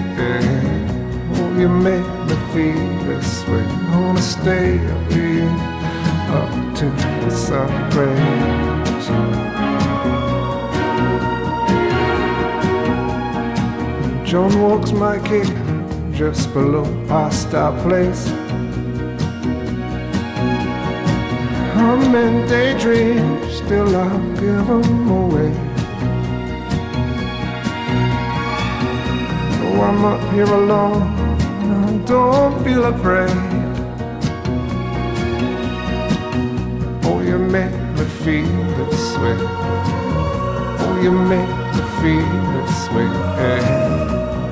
Oh, 1.33 1.57
you 1.59 1.67
make 1.67 2.05
me 2.27 2.35
feel 2.53 3.03
this 3.05 3.45
way. 3.47 3.65
I 3.65 3.99
wanna 3.99 4.21
stay 4.21 4.77
up 4.87 5.11
here 5.11 5.49
up 6.37 6.75
to 6.77 6.85
the 6.85 7.29
sun 7.29 7.71
rays. 7.97 9.07
John 14.29 14.61
walks 14.61 14.91
my 14.91 15.17
gate 15.27 15.53
just 16.13 16.53
below 16.53 16.85
past 17.07 17.53
our 17.53 17.73
place. 17.83 18.29
I'm 21.75 22.15
in 22.15 22.47
daydreams, 22.47 23.55
still 23.57 23.95
I'll 23.95 24.35
give 24.35 24.67
them 24.67 25.09
away. 25.09 25.70
I'm 29.81 30.05
up 30.05 30.21
here 30.33 30.43
alone, 30.43 31.01
and 31.63 31.73
I 31.85 32.05
don't 32.05 32.63
feel 32.63 32.83
afraid. 32.85 33.35
Oh, 37.03 37.19
you 37.21 37.37
make 37.39 37.73
me 37.97 38.05
feel 38.23 38.63
this 38.77 39.17
way. 39.17 39.37
Oh, 40.83 40.99
you 41.01 41.11
make 41.11 41.53
me 41.73 41.83
feel 41.99 42.31
this 42.53 42.77
way. 42.93 43.09
Eh? 43.49 43.61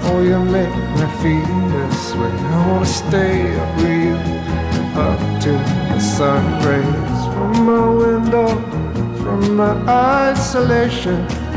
Oh, 0.09 0.21
you 0.23 0.39
make 0.39 0.75
me 0.97 1.05
feel 1.21 1.57
this 1.75 2.15
way. 2.15 2.31
I 2.31 2.67
wanna 2.67 2.85
stay 2.85 3.55
up 3.59 3.75
with 3.77 3.89
you 4.05 4.39
up 4.99 5.19
to 5.43 5.51
the 5.51 5.99
sun 5.99 6.43
rays 6.65 7.19
from 7.33 7.65
my 7.65 7.85
window, 8.03 8.47
from 9.21 9.55
my 9.55 9.73
isolation. 10.31 11.48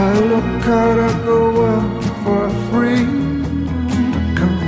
I 0.00 0.12
look 0.32 0.66
out 0.68 0.96
at 0.96 1.24
the 1.24 1.40
world 1.58 2.04
for 2.22 2.46
a 2.46 2.50
freedom 2.70 3.66
to 3.88 4.10
come. 4.38 4.58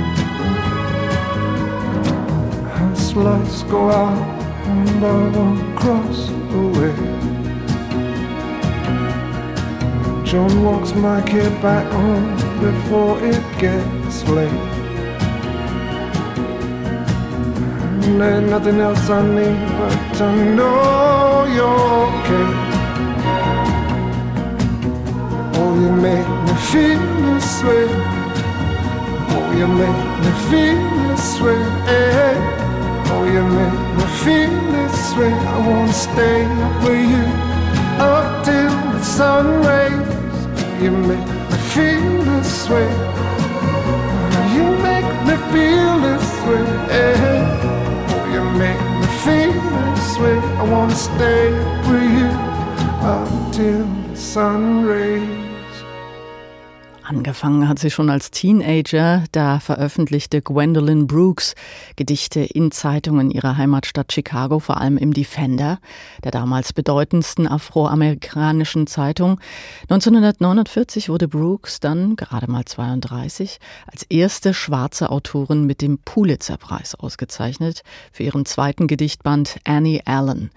As 2.91 3.15
lights 3.15 3.63
go 3.63 3.89
out 3.91 4.17
and 4.67 5.05
I 5.05 5.29
won't 5.37 5.63
cross 5.79 6.27
the 6.51 6.63
way. 6.75 6.95
John 10.25 10.65
walks 10.65 10.93
my 10.95 11.21
kid 11.21 11.53
back 11.61 11.89
home 11.93 12.35
before 12.59 13.17
it 13.23 13.43
gets 13.57 14.27
late. 14.27 14.61
And 18.03 18.19
there's 18.19 18.49
nothing 18.49 18.81
else 18.81 19.09
I 19.09 19.21
need 19.37 19.59
but 19.79 19.97
to 20.17 20.55
know 20.55 21.45
you're 21.55 22.19
okay. 22.19 22.60
You 25.81 25.91
make 25.91 26.29
me 26.45 26.53
feel 26.71 27.01
this 27.25 27.63
way. 27.63 27.87
Oh, 29.33 29.51
you 29.59 29.67
make 29.67 30.03
me 30.23 30.31
feel 30.49 30.81
this 31.07 31.41
way. 31.41 31.63
Oh, 33.11 33.23
you 33.35 33.43
make 33.59 33.81
me 33.97 34.05
feel 34.23 34.55
this 34.75 35.15
way. 35.17 35.33
I 35.33 35.57
wanna 35.67 35.93
stay 35.93 36.45
up 36.45 36.83
with 36.83 37.11
you 37.13 37.25
up 38.11 38.45
till 38.45 38.75
the 38.93 39.03
sun 39.03 39.45
rays. 39.69 40.37
You 40.83 40.91
make 40.91 41.27
me 41.51 41.57
feel 41.73 42.09
this 42.31 42.69
way. 42.69 42.89
You 44.55 44.65
make 44.87 45.11
me 45.27 45.35
feel 45.53 45.93
this 46.07 46.29
way. 46.47 46.65
Oh, 48.13 48.25
you 48.35 48.43
make 48.63 48.83
me 48.99 49.07
feel 49.25 49.53
this 49.95 50.09
way. 50.21 50.37
I 50.61 50.63
wanna 50.73 50.95
stay 51.09 51.49
with 51.89 52.11
you 52.19 52.31
until 53.17 53.87
the 54.09 54.15
sun 54.15 54.85
rays. 54.85 55.40
Angefangen 57.11 57.67
hat 57.67 57.77
sie 57.77 57.91
schon 57.91 58.09
als 58.09 58.31
Teenager. 58.31 59.25
Da 59.33 59.59
veröffentlichte 59.59 60.41
Gwendolyn 60.41 61.07
Brooks 61.07 61.55
Gedichte 61.97 62.39
in 62.39 62.71
Zeitungen 62.71 63.31
ihrer 63.31 63.57
Heimatstadt 63.57 64.13
Chicago, 64.13 64.59
vor 64.59 64.79
allem 64.79 64.95
im 64.95 65.13
Defender, 65.13 65.79
der 66.23 66.31
damals 66.31 66.71
bedeutendsten 66.71 67.49
afroamerikanischen 67.49 68.87
Zeitung. 68.87 69.41
1949 69.89 71.09
wurde 71.09 71.27
Brooks 71.27 71.81
dann, 71.81 72.15
gerade 72.15 72.49
mal 72.49 72.63
32, 72.63 73.59
als 73.87 74.03
erste 74.03 74.53
schwarze 74.53 75.09
Autorin 75.09 75.65
mit 75.65 75.81
dem 75.81 75.97
Pulitzer-Preis 75.97 76.95
ausgezeichnet 76.95 77.81
für 78.13 78.23
ihren 78.23 78.45
zweiten 78.45 78.87
Gedichtband 78.87 79.57
Annie 79.65 79.99
Allen. 80.05 80.49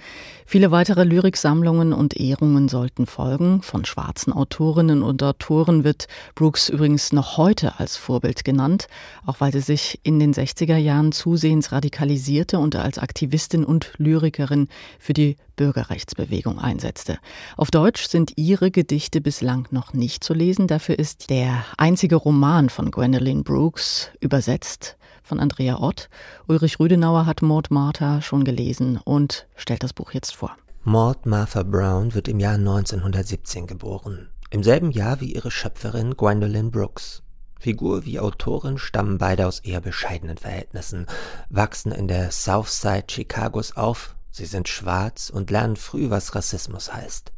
Viele 0.46 0.70
weitere 0.70 1.04
Lyriksammlungen 1.04 1.92
und 1.92 2.16
Ehrungen 2.16 2.68
sollten 2.68 3.06
folgen. 3.06 3.62
Von 3.62 3.84
schwarzen 3.84 4.32
Autorinnen 4.32 5.02
und 5.02 5.22
Autoren 5.22 5.84
wird 5.84 6.06
Brooks 6.34 6.68
übrigens 6.68 7.12
noch 7.12 7.38
heute 7.38 7.80
als 7.80 7.96
Vorbild 7.96 8.44
genannt, 8.44 8.86
auch 9.24 9.40
weil 9.40 9.52
sie 9.52 9.60
sich 9.60 10.00
in 10.02 10.18
den 10.18 10.34
60er 10.34 10.76
Jahren 10.76 11.12
zusehends 11.12 11.72
radikalisierte 11.72 12.58
und 12.58 12.76
als 12.76 12.98
Aktivistin 12.98 13.64
und 13.64 13.92
Lyrikerin 13.96 14.68
für 14.98 15.14
die 15.14 15.36
Bürgerrechtsbewegung 15.56 16.58
einsetzte. 16.58 17.18
Auf 17.56 17.70
Deutsch 17.70 18.06
sind 18.06 18.32
ihre 18.36 18.70
Gedichte 18.70 19.20
bislang 19.20 19.66
noch 19.70 19.94
nicht 19.94 20.22
zu 20.22 20.34
lesen. 20.34 20.66
Dafür 20.66 20.98
ist 20.98 21.30
der 21.30 21.64
einzige 21.78 22.16
Roman 22.16 22.68
von 22.68 22.90
Gwendolyn 22.90 23.44
Brooks 23.44 24.10
übersetzt 24.20 24.96
von 25.24 25.40
Andrea 25.40 25.80
Ott. 25.80 26.08
Ulrich 26.46 26.78
Rüdenauer 26.78 27.26
hat 27.26 27.42
Maud 27.42 27.70
Martha 27.70 28.22
schon 28.22 28.44
gelesen 28.44 29.00
und 29.02 29.48
stellt 29.56 29.82
das 29.82 29.92
Buch 29.92 30.12
jetzt 30.12 30.36
vor. 30.36 30.56
Maud 30.84 31.26
Martha 31.26 31.62
Brown 31.62 32.14
wird 32.14 32.28
im 32.28 32.38
Jahr 32.38 32.54
1917 32.54 33.66
geboren. 33.66 34.28
Im 34.50 34.62
selben 34.62 34.90
Jahr 34.90 35.20
wie 35.20 35.32
ihre 35.32 35.50
Schöpferin 35.50 36.16
Gwendolyn 36.16 36.70
Brooks. 36.70 37.22
Figur 37.58 38.04
wie 38.04 38.20
Autorin 38.20 38.76
stammen 38.76 39.16
beide 39.16 39.46
aus 39.46 39.60
eher 39.60 39.80
bescheidenen 39.80 40.36
Verhältnissen, 40.36 41.06
wachsen 41.48 41.92
in 41.92 42.06
der 42.06 42.30
South 42.30 42.68
Side 42.68 43.06
Chicagos 43.06 43.74
auf, 43.76 44.14
sie 44.30 44.44
sind 44.44 44.68
schwarz 44.68 45.30
und 45.30 45.50
lernen 45.50 45.76
früh, 45.76 46.10
was 46.10 46.34
Rassismus 46.34 46.92
heißt. 46.92 47.32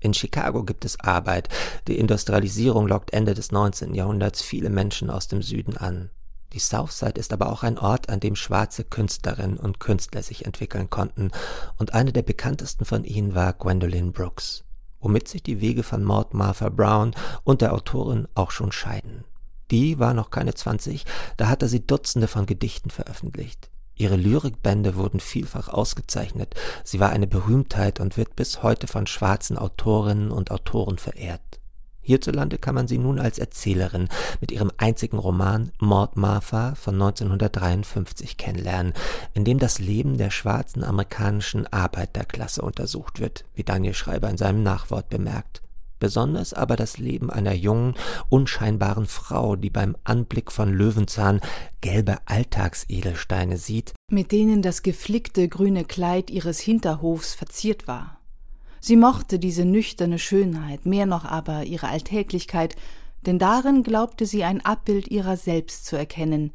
In 0.00 0.14
Chicago 0.14 0.64
gibt 0.64 0.86
es 0.86 0.98
Arbeit, 1.00 1.50
die 1.88 1.98
Industrialisierung 1.98 2.88
lockt 2.88 3.12
Ende 3.12 3.34
des 3.34 3.52
19. 3.52 3.94
Jahrhunderts 3.94 4.40
viele 4.40 4.70
Menschen 4.70 5.10
aus 5.10 5.28
dem 5.28 5.42
Süden 5.42 5.76
an. 5.76 6.08
Die 6.56 6.60
Southside 6.60 7.20
ist 7.20 7.34
aber 7.34 7.52
auch 7.52 7.64
ein 7.64 7.76
Ort, 7.76 8.08
an 8.08 8.18
dem 8.18 8.34
schwarze 8.34 8.82
Künstlerinnen 8.82 9.58
und 9.58 9.78
Künstler 9.78 10.22
sich 10.22 10.46
entwickeln 10.46 10.88
konnten, 10.88 11.30
und 11.76 11.92
eine 11.92 12.14
der 12.14 12.22
bekanntesten 12.22 12.86
von 12.86 13.04
ihnen 13.04 13.34
war 13.34 13.52
Gwendolyn 13.52 14.12
Brooks, 14.12 14.64
womit 14.98 15.28
sich 15.28 15.42
die 15.42 15.60
Wege 15.60 15.82
von 15.82 16.02
Maud 16.02 16.32
Martha 16.32 16.70
Brown 16.70 17.14
und 17.44 17.60
der 17.60 17.74
Autorin 17.74 18.26
auch 18.34 18.52
schon 18.52 18.72
scheiden. 18.72 19.24
Die 19.70 19.98
war 19.98 20.14
noch 20.14 20.30
keine 20.30 20.54
20, 20.54 21.04
da 21.36 21.48
hatte 21.48 21.68
sie 21.68 21.86
Dutzende 21.86 22.26
von 22.26 22.46
Gedichten 22.46 22.88
veröffentlicht. 22.88 23.68
Ihre 23.94 24.16
Lyrikbände 24.16 24.96
wurden 24.96 25.20
vielfach 25.20 25.68
ausgezeichnet, 25.68 26.54
sie 26.84 27.00
war 27.00 27.10
eine 27.10 27.26
Berühmtheit 27.26 28.00
und 28.00 28.16
wird 28.16 28.34
bis 28.34 28.62
heute 28.62 28.86
von 28.86 29.06
schwarzen 29.06 29.58
Autorinnen 29.58 30.30
und 30.30 30.50
Autoren 30.50 30.96
verehrt. 30.96 31.60
Hierzulande 32.06 32.56
kann 32.56 32.76
man 32.76 32.86
sie 32.86 32.98
nun 32.98 33.18
als 33.18 33.40
Erzählerin 33.40 34.08
mit 34.40 34.52
ihrem 34.52 34.70
einzigen 34.76 35.18
Roman 35.18 35.72
Mord 35.80 36.16
Martha 36.16 36.76
von 36.76 36.94
1953 36.94 38.36
kennenlernen, 38.36 38.92
in 39.34 39.44
dem 39.44 39.58
das 39.58 39.80
Leben 39.80 40.16
der 40.16 40.30
schwarzen 40.30 40.84
amerikanischen 40.84 41.66
Arbeiterklasse 41.66 42.62
untersucht 42.62 43.18
wird, 43.18 43.44
wie 43.54 43.64
Daniel 43.64 43.94
Schreiber 43.94 44.30
in 44.30 44.36
seinem 44.36 44.62
Nachwort 44.62 45.08
bemerkt. 45.08 45.62
Besonders 45.98 46.52
aber 46.52 46.76
das 46.76 46.98
Leben 46.98 47.28
einer 47.30 47.54
jungen, 47.54 47.94
unscheinbaren 48.28 49.06
Frau, 49.06 49.56
die 49.56 49.70
beim 49.70 49.96
Anblick 50.04 50.52
von 50.52 50.72
Löwenzahn 50.72 51.40
gelbe 51.80 52.18
Alltagsedelsteine 52.26 53.56
sieht, 53.56 53.94
mit 54.12 54.30
denen 54.30 54.62
das 54.62 54.82
geflickte 54.82 55.48
grüne 55.48 55.84
Kleid 55.84 56.30
ihres 56.30 56.60
Hinterhofs 56.60 57.34
verziert 57.34 57.88
war. 57.88 58.15
Sie 58.80 58.96
mochte 58.96 59.38
diese 59.38 59.64
nüchterne 59.64 60.18
Schönheit, 60.18 60.86
mehr 60.86 61.06
noch 61.06 61.24
aber 61.24 61.64
ihre 61.64 61.88
Alltäglichkeit, 61.88 62.76
denn 63.26 63.38
darin 63.38 63.82
glaubte 63.82 64.26
sie 64.26 64.44
ein 64.44 64.64
Abbild 64.64 65.08
ihrer 65.08 65.36
selbst 65.36 65.86
zu 65.86 65.96
erkennen, 65.96 66.52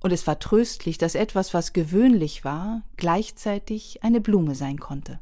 und 0.00 0.12
es 0.12 0.26
war 0.26 0.38
tröstlich, 0.38 0.98
dass 0.98 1.14
etwas, 1.14 1.54
was 1.54 1.72
gewöhnlich 1.72 2.44
war, 2.44 2.82
gleichzeitig 2.98 4.02
eine 4.02 4.20
Blume 4.20 4.54
sein 4.54 4.78
konnte. 4.78 5.18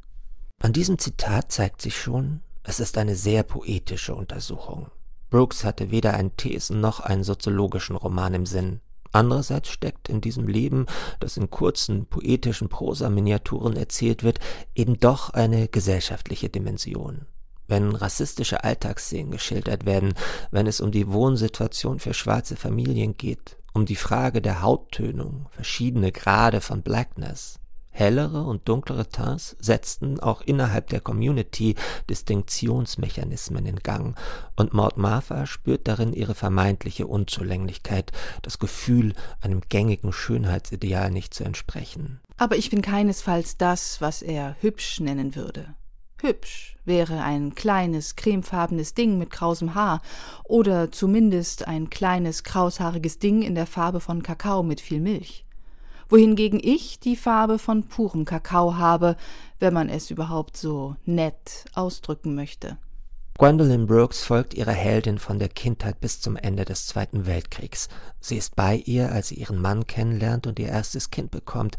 An 0.60 0.72
diesem 0.72 0.98
Zitat 0.98 1.52
zeigt 1.52 1.80
sich 1.80 1.96
schon, 1.96 2.40
es 2.64 2.80
ist 2.80 2.98
eine 2.98 3.14
sehr 3.14 3.44
poetische 3.44 4.12
Untersuchung. 4.12 4.90
Brooks 5.30 5.62
hatte 5.62 5.92
weder 5.92 6.14
einen 6.14 6.36
Thesen 6.36 6.80
noch 6.80 6.98
einen 6.98 7.22
soziologischen 7.22 7.94
Roman 7.94 8.34
im 8.34 8.44
Sinn. 8.44 8.80
Andererseits 9.12 9.68
steckt 9.68 10.08
in 10.08 10.20
diesem 10.20 10.48
Leben, 10.48 10.86
das 11.20 11.36
in 11.36 11.50
kurzen 11.50 12.06
poetischen 12.06 12.68
Prosa-Miniaturen 12.68 13.76
erzählt 13.76 14.22
wird, 14.22 14.40
eben 14.74 14.98
doch 14.98 15.30
eine 15.30 15.68
gesellschaftliche 15.68 16.48
Dimension. 16.48 17.26
Wenn 17.68 17.94
rassistische 17.94 18.64
Alltagsszenen 18.64 19.30
geschildert 19.30 19.86
werden, 19.86 20.14
wenn 20.50 20.66
es 20.66 20.80
um 20.80 20.90
die 20.90 21.08
Wohnsituation 21.08 22.00
für 22.00 22.14
schwarze 22.14 22.56
Familien 22.56 23.16
geht, 23.16 23.56
um 23.72 23.86
die 23.86 23.96
Frage 23.96 24.42
der 24.42 24.62
Hauttönung, 24.62 25.46
verschiedene 25.50 26.12
Grade 26.12 26.60
von 26.60 26.82
Blackness, 26.82 27.58
Hellere 27.92 28.42
und 28.42 28.68
dunklere 28.68 29.06
Tints 29.06 29.54
setzten 29.60 30.18
auch 30.18 30.40
innerhalb 30.40 30.88
der 30.88 31.00
Community 31.00 31.76
Distinktionsmechanismen 32.08 33.66
in 33.66 33.76
Gang, 33.76 34.18
und 34.56 34.72
Maud 34.72 34.96
Martha 34.96 35.44
spürt 35.46 35.86
darin 35.86 36.14
ihre 36.14 36.34
vermeintliche 36.34 37.06
Unzulänglichkeit, 37.06 38.10
das 38.40 38.58
Gefühl, 38.58 39.14
einem 39.42 39.60
gängigen 39.68 40.12
Schönheitsideal 40.12 41.10
nicht 41.10 41.34
zu 41.34 41.44
entsprechen. 41.44 42.20
Aber 42.38 42.56
ich 42.56 42.70
bin 42.70 42.80
keinesfalls 42.80 43.58
das, 43.58 44.00
was 44.00 44.22
er 44.22 44.56
hübsch 44.60 45.00
nennen 45.00 45.36
würde. 45.36 45.74
Hübsch 46.22 46.76
wäre 46.84 47.22
ein 47.22 47.54
kleines, 47.54 48.16
cremefarbenes 48.16 48.94
Ding 48.94 49.18
mit 49.18 49.30
krausem 49.30 49.74
Haar 49.74 50.00
oder 50.44 50.90
zumindest 50.90 51.68
ein 51.68 51.90
kleines, 51.90 52.42
kraushaariges 52.42 53.18
Ding 53.18 53.42
in 53.42 53.54
der 53.54 53.66
Farbe 53.66 54.00
von 54.00 54.22
Kakao 54.22 54.62
mit 54.62 54.80
viel 54.80 55.00
Milch 55.00 55.44
wohingegen 56.12 56.60
ich 56.62 57.00
die 57.00 57.16
Farbe 57.16 57.58
von 57.58 57.84
purem 57.84 58.26
Kakao 58.26 58.76
habe, 58.76 59.16
wenn 59.58 59.72
man 59.72 59.88
es 59.88 60.10
überhaupt 60.10 60.58
so 60.58 60.94
nett 61.06 61.64
ausdrücken 61.74 62.34
möchte. 62.34 62.76
Gwendolyn 63.38 63.86
Brooks 63.86 64.22
folgt 64.22 64.52
ihrer 64.52 64.72
Heldin 64.72 65.18
von 65.18 65.38
der 65.38 65.48
Kindheit 65.48 66.00
bis 66.00 66.20
zum 66.20 66.36
Ende 66.36 66.66
des 66.66 66.86
Zweiten 66.86 67.26
Weltkriegs. 67.26 67.88
Sie 68.20 68.36
ist 68.36 68.54
bei 68.56 68.76
ihr, 68.76 69.10
als 69.10 69.28
sie 69.28 69.36
ihren 69.36 69.60
Mann 69.60 69.86
kennenlernt 69.86 70.46
und 70.46 70.58
ihr 70.58 70.68
erstes 70.68 71.10
Kind 71.10 71.30
bekommt, 71.30 71.76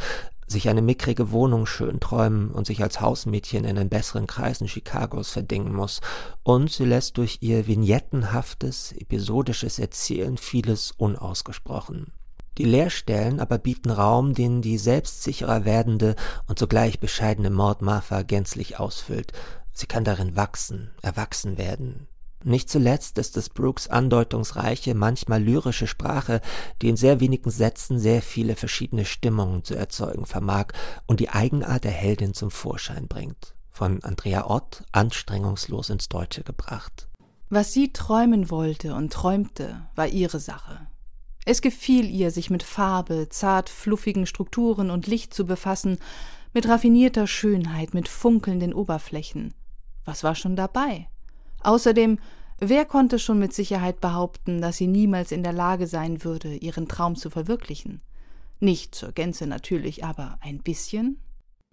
sich 0.47 0.67
eine 0.67 0.81
mickrige 0.81 1.31
Wohnung 1.31 1.67
schön 1.67 1.99
träumen 1.99 2.49
und 2.49 2.65
sich 2.65 2.81
als 2.81 3.01
Hausmädchen 3.01 3.65
in 3.65 3.75
den 3.75 3.89
besseren 3.89 4.25
Kreisen 4.25 4.65
Chicagos 4.65 5.29
verdingen 5.29 5.73
muss. 5.73 6.01
Und 6.41 6.71
sie 6.71 6.86
lässt 6.86 7.17
durch 7.17 7.38
ihr 7.41 7.67
vignettenhaftes, 7.67 8.93
episodisches 8.93 9.77
Erzählen 9.77 10.38
vieles 10.38 10.91
unausgesprochen. 10.91 12.11
Die 12.58 12.66
Leerstellen 12.66 13.39
aber 13.39 13.58
bieten 13.58 13.89
Raum, 13.89 14.34
den 14.34 14.62
die 14.62 14.78
selbstsicherer 14.78 15.66
werdende 15.66 16.16
und 16.47 16.60
zugleich 16.60 16.99
bescheidene 16.99 17.49
Maud 17.49 17.82
Martha 17.82 18.22
gänzlich 18.22 18.80
ausfüllt. 18.80 19.34
Sie 19.72 19.88
kann 19.88 20.04
darin 20.04 20.36
wachsen, 20.36 20.91
erwachsen 21.01 21.58
werden. 21.58 22.08
Nicht 22.43 22.70
zuletzt 22.70 23.18
ist 23.18 23.38
es 23.38 23.49
Brooks 23.49 23.88
andeutungsreiche, 23.88 24.95
manchmal 24.95 25.41
lyrische 25.41 25.88
Sprache, 25.88 26.41
die 26.82 26.89
in 26.89 26.97
sehr 26.97 27.22
wenigen 27.22 27.49
Sätzen 27.49 27.99
sehr 27.99 28.22
viele 28.22 28.56
verschiedene 28.56 29.06
Stimmungen 29.06 29.64
zu 29.64 29.76
erzeugen 29.76 30.26
vermag 30.26 30.68
und 31.08 31.22
die 31.22 31.30
Eigenart 31.30 31.86
der 31.86 31.91
Heldin 31.91 32.34
zum 32.34 32.51
Vorschein 32.51 33.08
bringt. 33.08 33.56
Von 33.70 34.04
Andrea 34.04 34.45
Ott 34.49 34.84
anstrengungslos 34.91 35.89
ins 35.89 36.10
Deutsche 36.10 36.43
gebracht. 36.43 37.08
Was 37.49 37.72
sie 37.72 37.93
träumen 37.93 38.51
wollte 38.51 38.93
und 38.93 39.14
träumte, 39.14 39.88
war 39.95 40.08
ihre 40.08 40.39
Sache. 40.39 40.88
Es 41.45 41.61
gefiel 41.61 42.09
ihr, 42.09 42.31
sich 42.31 42.49
mit 42.49 42.63
Farbe, 42.63 43.27
zart 43.29 43.69
fluffigen 43.69 44.25
Strukturen 44.25 44.89
und 44.89 45.07
Licht 45.07 45.33
zu 45.33 45.45
befassen, 45.45 45.97
mit 46.53 46.67
raffinierter 46.67 47.27
Schönheit, 47.27 47.93
mit 47.93 48.07
funkelnden 48.07 48.73
Oberflächen. 48.73 49.53
Was 50.05 50.23
war 50.23 50.35
schon 50.35 50.55
dabei? 50.55 51.09
Außerdem, 51.61 52.19
wer 52.59 52.85
konnte 52.85 53.19
schon 53.19 53.39
mit 53.39 53.53
Sicherheit 53.53 53.99
behaupten, 53.99 54.61
dass 54.61 54.77
sie 54.77 54.87
niemals 54.87 55.31
in 55.31 55.43
der 55.43 55.53
Lage 55.53 55.87
sein 55.87 56.23
würde, 56.23 56.55
ihren 56.55 56.87
Traum 56.87 57.15
zu 57.15 57.29
verwirklichen? 57.29 58.01
Nicht 58.59 58.95
zur 58.95 59.11
Gänze 59.11 59.47
natürlich, 59.47 60.05
aber 60.05 60.37
ein 60.41 60.59
bisschen? 60.59 61.17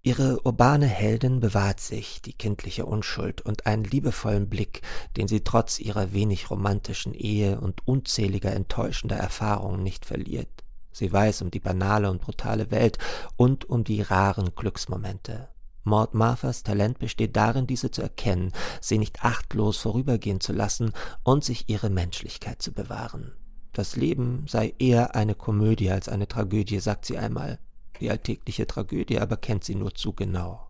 Ihre 0.02 0.40
urbane 0.46 0.86
Heldin 0.86 1.40
bewahrt 1.40 1.78
sich 1.78 2.22
die 2.22 2.32
kindliche 2.32 2.86
Unschuld 2.86 3.42
und 3.42 3.66
einen 3.66 3.84
liebevollen 3.84 4.48
Blick, 4.48 4.80
den 5.18 5.28
sie 5.28 5.44
trotz 5.44 5.78
ihrer 5.78 6.14
wenig 6.14 6.50
romantischen 6.50 7.12
Ehe 7.12 7.60
und 7.60 7.86
unzähliger 7.86 8.52
enttäuschender 8.52 9.16
Erfahrungen 9.16 9.82
nicht 9.82 10.06
verliert. 10.06 10.48
Sie 10.90 11.12
weiß 11.12 11.42
um 11.42 11.50
die 11.50 11.60
banale 11.60 12.10
und 12.10 12.22
brutale 12.22 12.70
Welt 12.70 12.96
und 13.36 13.68
um 13.68 13.84
die 13.84 14.00
raren 14.00 14.54
Glücksmomente. 14.54 15.48
Maud 15.84 16.14
Marthas 16.14 16.62
Talent 16.62 16.98
besteht 16.98 17.36
darin, 17.36 17.66
diese 17.66 17.90
zu 17.90 18.00
erkennen, 18.00 18.52
sie 18.80 18.96
nicht 18.96 19.22
achtlos 19.22 19.76
vorübergehen 19.76 20.40
zu 20.40 20.54
lassen 20.54 20.92
und 21.24 21.44
sich 21.44 21.68
ihre 21.68 21.90
Menschlichkeit 21.90 22.62
zu 22.62 22.72
bewahren. 22.72 23.32
Das 23.72 23.96
Leben 23.96 24.46
sei 24.48 24.74
eher 24.78 25.14
eine 25.14 25.34
Komödie 25.34 25.90
als 25.90 26.08
eine 26.08 26.26
Tragödie, 26.26 26.80
sagt 26.80 27.04
sie 27.04 27.18
einmal. 27.18 27.58
Die 28.00 28.10
alltägliche 28.10 28.66
Tragödie 28.66 29.18
aber 29.18 29.36
kennt 29.36 29.64
sie 29.64 29.74
nur 29.74 29.94
zu 29.94 30.12
genau. 30.12 30.66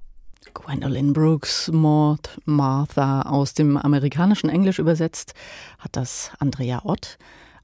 Gwendolyn 0.55 1.13
Brooks 1.13 1.71
Maud 1.73 2.41
Martha 2.45 3.23
aus 3.23 3.55
dem 3.55 3.77
amerikanischen 3.77 4.51
Englisch 4.51 4.79
übersetzt 4.79 5.35
hat 5.79 5.97
das 5.97 6.33
Andrea 6.39 6.83
Ott. 6.85 7.19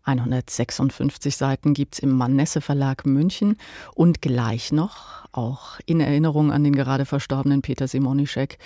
156 0.05 1.37
Seiten 1.37 1.75
gibt 1.75 1.95
es 1.95 1.99
im 1.99 2.11
Manesse 2.11 2.61
Verlag 2.61 3.07
München 3.07 3.57
und 3.95 4.23
gleich 4.23 4.71
noch, 4.71 5.25
auch 5.33 5.81
in 5.85 6.01
Erinnerung 6.01 6.53
an 6.53 6.62
den 6.62 6.77
gerade 6.77 7.07
verstorbenen 7.07 7.61
Peter 7.61 7.89
Simonischek, 7.89 8.59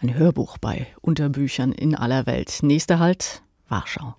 ein 0.00 0.14
Hörbuch 0.14 0.56
bei 0.58 0.86
Unterbüchern 1.00 1.72
in 1.72 1.96
aller 1.96 2.26
Welt. 2.26 2.60
Nächster 2.62 3.00
Halt, 3.00 3.42
Warschau. 3.68 4.14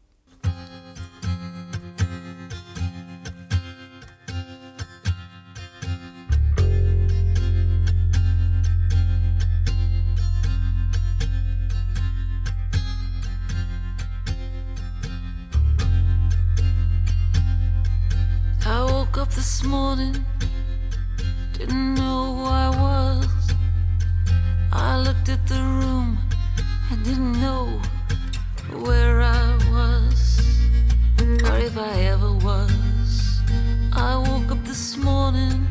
Up 19.26 19.32
this 19.34 19.64
morning, 19.64 20.16
didn't 21.58 21.96
know 21.96 22.36
who 22.36 22.44
I 22.44 22.70
was. 22.70 23.54
I 24.72 25.02
looked 25.02 25.30
at 25.30 25.48
the 25.48 25.62
room 25.80 26.18
and 26.92 27.04
didn't 27.04 27.42
know 27.42 27.66
where 28.86 29.22
I 29.22 29.48
was, 29.72 30.20
or 31.48 31.58
if 31.58 31.76
I 31.76 31.94
ever 32.14 32.34
was. 32.50 33.42
I 33.94 34.12
woke 34.28 34.52
up 34.52 34.64
this 34.64 34.96
morning. 34.98 35.68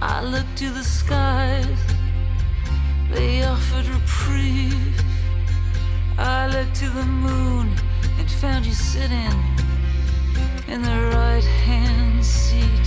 I 0.00 0.22
looked 0.32 0.56
to 0.62 0.70
the 0.70 0.84
skies, 0.84 1.80
they 3.12 3.44
offered 3.44 3.86
reprieve. 3.86 5.00
I 6.18 6.48
looked 6.48 6.74
to 6.76 6.88
the 6.88 7.04
moon 7.04 7.68
and 8.18 8.30
found 8.30 8.66
you 8.66 8.72
sitting 8.72 9.32
in 10.68 10.82
the 10.82 11.10
right 11.14 11.44
hand 11.64 12.24
seat. 12.24 12.86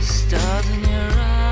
Stars 0.00 0.70
in 0.70 0.80
your 0.90 1.10
eyes 1.18 1.51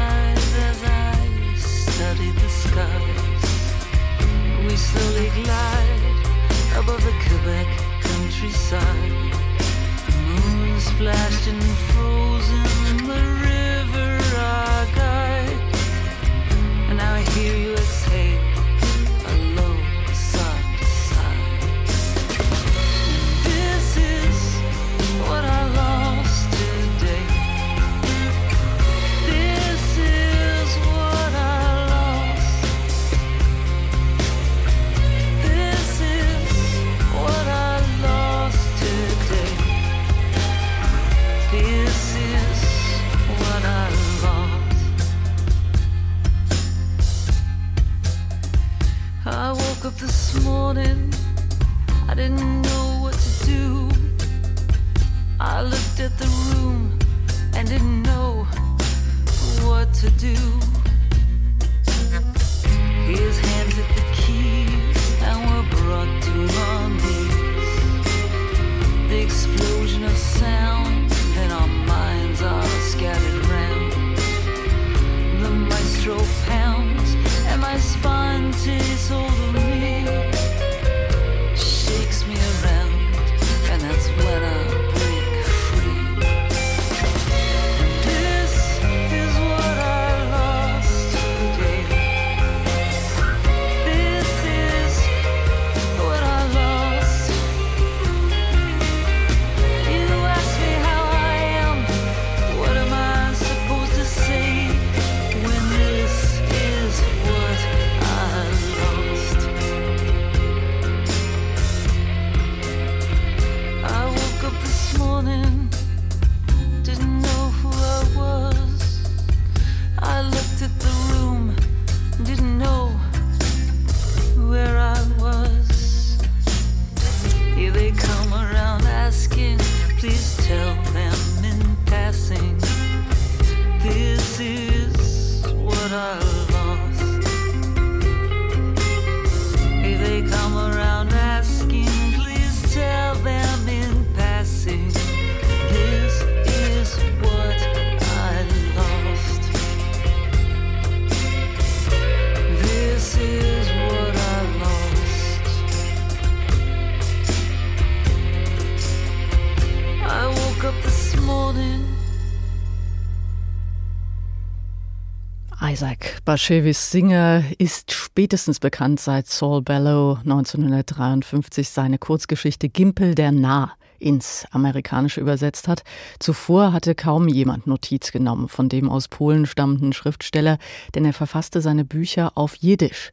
Bashevis 166.30 166.92
Singer 166.92 167.42
ist 167.58 167.90
spätestens 167.90 168.60
bekannt 168.60 169.00
seit 169.00 169.26
Saul 169.26 169.62
Bellow 169.62 170.16
1953 170.22 171.68
seine 171.68 171.98
Kurzgeschichte 171.98 172.68
Gimpel 172.68 173.16
der 173.16 173.32
Narr 173.32 173.72
ins 173.98 174.46
Amerikanische 174.52 175.20
übersetzt 175.20 175.66
hat. 175.66 175.82
Zuvor 176.20 176.72
hatte 176.72 176.94
kaum 176.94 177.26
jemand 177.26 177.66
Notiz 177.66 178.12
genommen 178.12 178.46
von 178.46 178.68
dem 178.68 178.88
aus 178.88 179.08
Polen 179.08 179.44
stammenden 179.44 179.92
Schriftsteller, 179.92 180.58
denn 180.94 181.04
er 181.04 181.14
verfasste 181.14 181.60
seine 181.60 181.84
Bücher 181.84 182.30
auf 182.36 182.54
Jiddisch. 182.54 183.10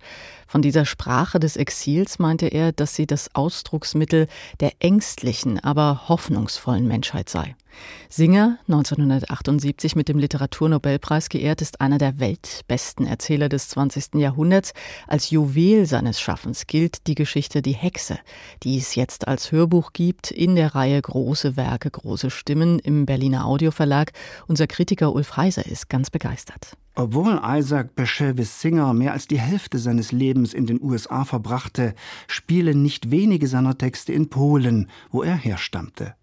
Von 0.48 0.62
dieser 0.62 0.86
Sprache 0.86 1.40
des 1.40 1.58
Exils 1.58 2.20
meinte 2.20 2.48
er, 2.48 2.72
dass 2.72 2.96
sie 2.96 3.06
das 3.06 3.36
Ausdrucksmittel 3.36 4.28
der 4.62 4.72
ängstlichen, 4.80 5.60
aber 5.60 6.08
hoffnungsvollen 6.08 6.88
Menschheit 6.88 7.30
sei. 7.30 7.56
Singer, 8.10 8.58
1978 8.68 9.96
mit 9.96 10.08
dem 10.08 10.18
Literaturnobelpreis 10.18 11.30
geehrt, 11.30 11.62
ist 11.62 11.82
einer 11.82 11.98
der 11.98 12.20
weltbesten 12.20 13.06
Erzähler 13.06 13.50
des 13.50 13.70
20. 13.70 14.16
Jahrhunderts. 14.16 14.74
Als 15.06 15.30
Juwel 15.30 15.86
seines 15.86 16.20
Schaffens 16.20 16.66
gilt 16.66 17.08
die 17.08 17.16
Geschichte 17.16 17.62
Die 17.62 17.76
Hexe, 17.76 18.18
die 18.64 18.78
es 18.78 18.96
jetzt 18.96 19.28
als 19.28 19.52
Hörbuch 19.52 19.94
gibt 19.94 20.32
in 20.32 20.56
der 20.56 20.76
Reihe 20.76 21.02
Große 21.02 21.58
Werke, 21.58 21.92
große 21.92 22.32
Stimmen 22.32 22.80
im 22.80 23.06
Berliner 23.06 23.46
Audioverlag. 23.46 24.14
Unser 24.48 24.68
Kritiker 24.68 25.14
Ulf 25.14 25.38
Heiser 25.38 25.66
ist 25.66 25.90
ganz 25.90 26.10
begeistert. 26.10 26.78
Obwohl 27.00 27.40
Isaac 27.46 27.96
Bashevis 27.96 28.60
Singer 28.60 28.92
mehr 28.96 29.14
als 29.14 29.28
die 29.28 29.40
Hälfte 29.40 29.78
seines 29.78 30.12
Lebens 30.12 30.56
in 30.56 30.66
den 30.66 30.82
USA 30.82 31.26
verbrachte, 31.26 31.94
spielen 32.28 32.82
nicht 32.82 33.12
wenige 33.12 33.48
seiner 33.48 33.78
Texte 33.78 34.14
in 34.14 34.30
Polen, 34.30 34.90
wo 35.12 35.22
er 35.22 35.36
herstammte. 35.36 36.16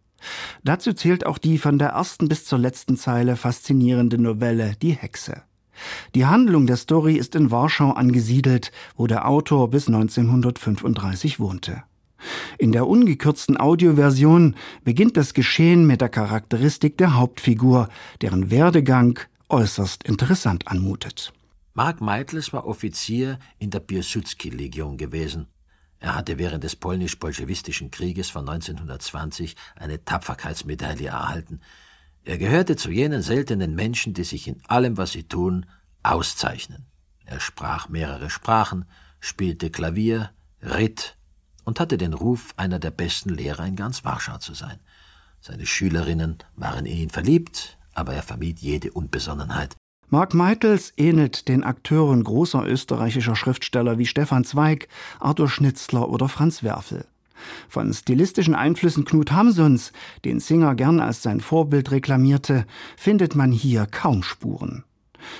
Dazu 0.64 0.92
zählt 0.92 1.26
auch 1.26 1.38
die 1.38 1.58
von 1.58 1.78
der 1.78 1.90
ersten 1.90 2.26
bis 2.26 2.44
zur 2.44 2.58
letzten 2.58 2.96
Zeile 2.96 3.36
faszinierende 3.36 4.18
Novelle 4.18 4.74
Die 4.82 4.94
Hexe. 4.94 5.42
Die 6.16 6.26
Handlung 6.26 6.66
der 6.66 6.76
Story 6.76 7.14
ist 7.14 7.36
in 7.36 7.52
Warschau 7.52 7.92
angesiedelt, 7.92 8.72
wo 8.96 9.06
der 9.06 9.28
Autor 9.28 9.70
bis 9.70 9.86
1935 9.86 11.38
wohnte. 11.38 11.84
In 12.58 12.72
der 12.72 12.88
ungekürzten 12.88 13.60
Audioversion 13.60 14.56
beginnt 14.82 15.16
das 15.16 15.34
Geschehen 15.34 15.86
mit 15.86 16.00
der 16.00 16.08
Charakteristik 16.08 16.98
der 16.98 17.14
Hauptfigur, 17.14 17.90
deren 18.22 18.50
Werdegang 18.50 19.20
äußerst 19.48 20.04
interessant 20.04 20.68
anmutet. 20.68 21.32
Mark 21.74 22.00
Meitels 22.00 22.52
war 22.52 22.66
Offizier 22.66 23.38
in 23.58 23.70
der 23.70 23.80
Piłsudski-Legion 23.80 24.96
gewesen. 24.96 25.48
Er 25.98 26.14
hatte 26.14 26.38
während 26.38 26.62
des 26.64 26.76
polnisch-bolschewistischen 26.76 27.90
Krieges 27.90 28.30
von 28.30 28.48
1920 28.48 29.56
eine 29.74 30.04
Tapferkeitsmedaille 30.04 31.08
erhalten. 31.08 31.60
Er 32.24 32.38
gehörte 32.38 32.76
zu 32.76 32.90
jenen 32.90 33.22
seltenen 33.22 33.74
Menschen, 33.74 34.14
die 34.14 34.24
sich 34.24 34.46
in 34.46 34.62
allem, 34.66 34.96
was 34.96 35.12
sie 35.12 35.24
tun, 35.24 35.66
auszeichnen. 36.02 36.86
Er 37.24 37.40
sprach 37.40 37.88
mehrere 37.88 38.30
Sprachen, 38.30 38.84
spielte 39.18 39.70
Klavier, 39.70 40.30
ritt 40.62 41.16
und 41.64 41.80
hatte 41.80 41.98
den 41.98 42.12
Ruf, 42.12 42.54
einer 42.56 42.78
der 42.78 42.90
besten 42.90 43.30
Lehrer 43.30 43.66
in 43.66 43.76
ganz 43.76 44.04
Warschau 44.04 44.38
zu 44.38 44.54
sein. 44.54 44.78
Seine 45.40 45.66
Schülerinnen 45.66 46.38
waren 46.56 46.86
in 46.86 46.96
ihn 46.96 47.10
verliebt, 47.10 47.78
aber 47.94 48.14
er 48.14 48.22
vermied 48.22 48.60
jede 48.60 48.92
Unbesonnenheit. 48.92 49.76
Mark 50.08 50.34
Meitels 50.34 50.92
ähnelt 50.96 51.48
den 51.48 51.64
Akteuren 51.64 52.22
großer 52.22 52.66
österreichischer 52.66 53.36
Schriftsteller 53.36 53.98
wie 53.98 54.06
Stefan 54.06 54.44
Zweig, 54.44 54.88
Arthur 55.18 55.48
Schnitzler 55.48 56.08
oder 56.08 56.28
Franz 56.28 56.62
Werfel. 56.62 57.06
Von 57.68 57.92
stilistischen 57.92 58.54
Einflüssen 58.54 59.04
Knut 59.04 59.32
Hamsuns, 59.32 59.92
den 60.24 60.40
Singer 60.40 60.74
gern 60.74 61.00
als 61.00 61.22
sein 61.22 61.40
Vorbild 61.40 61.90
reklamierte, 61.90 62.66
findet 62.96 63.34
man 63.34 63.50
hier 63.50 63.86
kaum 63.86 64.22
Spuren. 64.22 64.84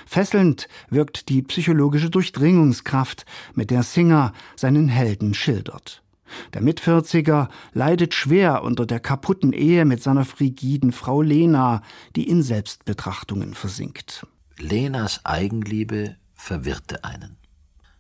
Fesselnd 0.07 0.68
wirkt 0.88 1.28
die 1.28 1.42
psychologische 1.42 2.11
Durchdringungskraft, 2.11 3.26
mit 3.55 3.70
der 3.70 3.82
Singer 3.82 4.32
seinen 4.57 4.88
Helden 4.88 5.34
schildert. 5.34 6.03
Der 6.53 6.62
Mitvierziger 6.62 7.49
leidet 7.72 8.14
schwer 8.14 8.62
unter 8.62 8.87
der 8.87 9.01
kaputten 9.01 9.53
Ehe 9.53 9.85
mit 9.85 10.03
seiner 10.03 10.24
frigiden 10.24 10.93
Frau 10.93 11.22
Lena, 11.22 11.82
die 12.16 12.28
in 12.28 12.43
Selbstbetrachtungen 12.43 13.55
versinkt. 13.55 14.26
Lenas 14.59 15.24
Eigenliebe 15.24 16.16
verwirrte 16.35 17.05
einen. 17.05 17.37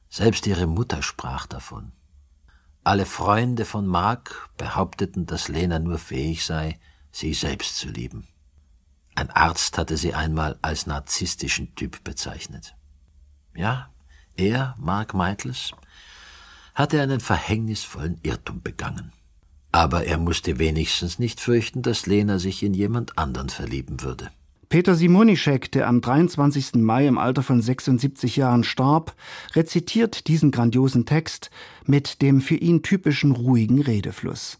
Selbst 0.08 0.46
ihre 0.46 0.66
Mutter 0.66 1.02
sprach 1.02 1.46
davon. 1.46 1.92
Alle 2.84 3.06
Freunde 3.06 3.64
von 3.64 3.86
Mark 3.86 4.50
behaupteten, 4.58 5.26
dass 5.26 5.48
Lena 5.48 5.78
nur 5.78 5.98
fähig 5.98 6.44
sei, 6.44 6.78
sie 7.10 7.32
selbst 7.32 7.78
zu 7.78 7.88
lieben. 7.88 8.28
Ein 9.14 9.30
Arzt 9.30 9.78
hatte 9.78 9.96
sie 9.96 10.14
einmal 10.14 10.58
als 10.60 10.86
narzisstischen 10.86 11.74
Typ 11.76 12.04
bezeichnet. 12.04 12.74
Ja, 13.54 13.90
er, 14.36 14.74
Mark 14.78 15.14
Meitels, 15.14 15.72
hatte 16.74 17.00
einen 17.00 17.20
verhängnisvollen 17.20 18.18
Irrtum 18.22 18.62
begangen. 18.62 19.12
Aber 19.72 20.04
er 20.04 20.18
musste 20.18 20.58
wenigstens 20.58 21.18
nicht 21.18 21.40
fürchten, 21.40 21.82
dass 21.82 22.06
Lena 22.06 22.38
sich 22.38 22.62
in 22.62 22.74
jemand 22.74 23.18
anderen 23.18 23.48
verlieben 23.48 24.02
würde. 24.02 24.30
Peter 24.68 24.94
Simonischek, 24.94 25.70
der 25.72 25.86
am 25.86 26.00
23. 26.00 26.74
Mai 26.76 27.06
im 27.06 27.18
Alter 27.18 27.42
von 27.42 27.60
76 27.60 28.36
Jahren 28.36 28.64
starb, 28.64 29.14
rezitiert 29.54 30.26
diesen 30.26 30.50
grandiosen 30.50 31.06
Text 31.06 31.50
mit 31.86 32.22
dem 32.22 32.40
für 32.40 32.56
ihn 32.56 32.82
typischen 32.82 33.32
ruhigen 33.32 33.80
Redefluss. 33.80 34.58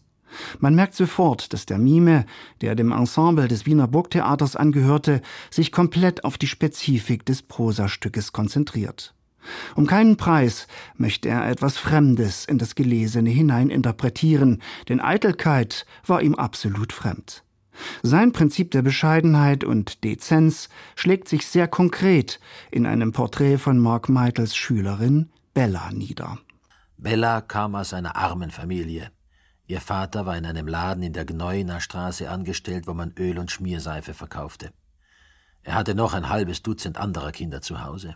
Man 0.59 0.75
merkt 0.75 0.95
sofort, 0.95 1.53
dass 1.53 1.65
der 1.65 1.77
Mime, 1.77 2.25
der 2.61 2.75
dem 2.75 2.91
Ensemble 2.91 3.47
des 3.47 3.65
Wiener 3.65 3.87
Burgtheaters 3.87 4.55
angehörte, 4.55 5.21
sich 5.49 5.71
komplett 5.71 6.23
auf 6.23 6.37
die 6.37 6.47
Spezifik 6.47 7.25
des 7.25 7.41
Prosastückes 7.41 8.31
konzentriert. 8.31 9.13
Um 9.75 9.87
keinen 9.87 10.17
Preis 10.17 10.67
möchte 10.95 11.29
er 11.29 11.49
etwas 11.49 11.77
Fremdes 11.77 12.45
in 12.45 12.57
das 12.57 12.75
Gelesene 12.75 13.29
hineininterpretieren, 13.29 14.61
denn 14.89 14.99
Eitelkeit 14.99 15.85
war 16.05 16.21
ihm 16.21 16.35
absolut 16.35 16.93
fremd. 16.93 17.43
Sein 18.03 18.31
Prinzip 18.31 18.71
der 18.71 18.81
Bescheidenheit 18.81 19.63
und 19.63 20.03
Dezenz 20.03 20.69
schlägt 20.95 21.27
sich 21.27 21.45
sehr 21.47 21.67
konkret 21.67 22.39
in 22.71 22.85
einem 22.85 23.11
Porträt 23.11 23.57
von 23.57 23.79
Mark 23.79 24.09
Meitels 24.09 24.55
Schülerin 24.55 25.29
Bella 25.53 25.91
nieder. 25.91 26.39
Bella 26.97 27.41
kam 27.41 27.75
aus 27.75 27.93
einer 27.93 28.15
armen 28.15 28.51
Familie. 28.51 29.11
Ihr 29.67 29.81
Vater 29.81 30.25
war 30.25 30.37
in 30.37 30.45
einem 30.45 30.67
Laden 30.67 31.03
in 31.03 31.13
der 31.13 31.25
Gneuner 31.25 31.81
Straße 31.81 32.29
angestellt, 32.29 32.87
wo 32.87 32.93
man 32.93 33.13
Öl 33.17 33.39
und 33.39 33.51
Schmierseife 33.51 34.13
verkaufte. 34.13 34.71
Er 35.63 35.73
hatte 35.73 35.95
noch 35.95 36.13
ein 36.13 36.29
halbes 36.29 36.61
Dutzend 36.61 36.97
anderer 36.97 37.31
Kinder 37.31 37.61
zu 37.61 37.83
Hause. 37.83 38.15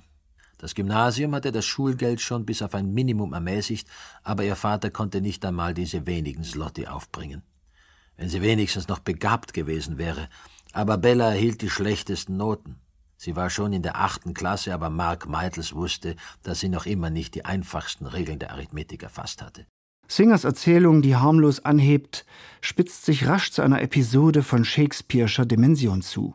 Das 0.59 0.75
Gymnasium 0.75 1.33
hatte 1.33 1.53
das 1.53 1.65
Schulgeld 1.65 2.19
schon 2.19 2.45
bis 2.45 2.61
auf 2.61 2.75
ein 2.75 2.93
Minimum 2.93 3.31
ermäßigt, 3.31 3.87
aber 4.23 4.43
ihr 4.43 4.57
Vater 4.57 4.91
konnte 4.91 5.21
nicht 5.21 5.43
einmal 5.45 5.73
diese 5.73 6.05
wenigen 6.05 6.43
Slotti 6.43 6.85
aufbringen. 6.85 7.43
Wenn 8.17 8.27
sie 8.27 8.41
wenigstens 8.41 8.89
noch 8.89 8.99
begabt 8.99 9.53
gewesen 9.53 9.97
wäre, 9.97 10.27
aber 10.73 10.97
Bella 10.97 11.29
erhielt 11.31 11.61
die 11.61 11.69
schlechtesten 11.69 12.35
Noten. 12.35 12.75
Sie 13.15 13.37
war 13.37 13.49
schon 13.49 13.71
in 13.71 13.83
der 13.83 13.95
achten 13.95 14.33
Klasse, 14.33 14.73
aber 14.73 14.89
Mark 14.89 15.29
Meitels 15.29 15.73
wusste, 15.73 16.17
dass 16.43 16.59
sie 16.59 16.69
noch 16.69 16.85
immer 16.85 17.09
nicht 17.09 17.35
die 17.35 17.45
einfachsten 17.45 18.05
Regeln 18.05 18.39
der 18.39 18.51
Arithmetik 18.51 19.03
erfasst 19.03 19.41
hatte. 19.41 19.65
Singers 20.09 20.43
Erzählung, 20.43 21.01
die 21.01 21.15
harmlos 21.15 21.63
anhebt, 21.63 22.25
spitzt 22.59 23.05
sich 23.05 23.27
rasch 23.27 23.51
zu 23.51 23.61
einer 23.61 23.81
Episode 23.81 24.43
von 24.43 24.65
Shakespeare'scher 24.65 25.45
Dimension 25.45 26.01
zu. 26.01 26.33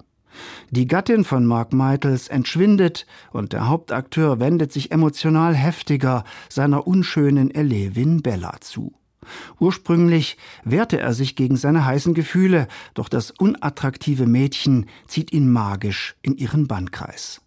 Die 0.70 0.86
Gattin 0.86 1.24
von 1.24 1.46
Mark 1.46 1.72
Meitels 1.72 2.28
entschwindet 2.28 3.06
und 3.32 3.52
der 3.52 3.68
Hauptakteur 3.68 4.40
wendet 4.40 4.72
sich 4.72 4.90
emotional 4.90 5.54
heftiger 5.54 6.24
seiner 6.48 6.86
unschönen 6.86 7.54
Elevin 7.54 8.22
Bella 8.22 8.56
zu. 8.60 8.94
Ursprünglich 9.58 10.36
wehrte 10.64 11.00
er 11.00 11.14
sich 11.14 11.36
gegen 11.36 11.56
seine 11.56 11.84
heißen 11.84 12.14
Gefühle, 12.14 12.68
doch 12.94 13.08
das 13.08 13.30
unattraktive 13.30 14.26
Mädchen 14.26 14.86
zieht 15.06 15.32
ihn 15.32 15.50
magisch 15.50 16.16
in 16.22 16.36
ihren 16.36 16.66
Bannkreis. 16.66 17.40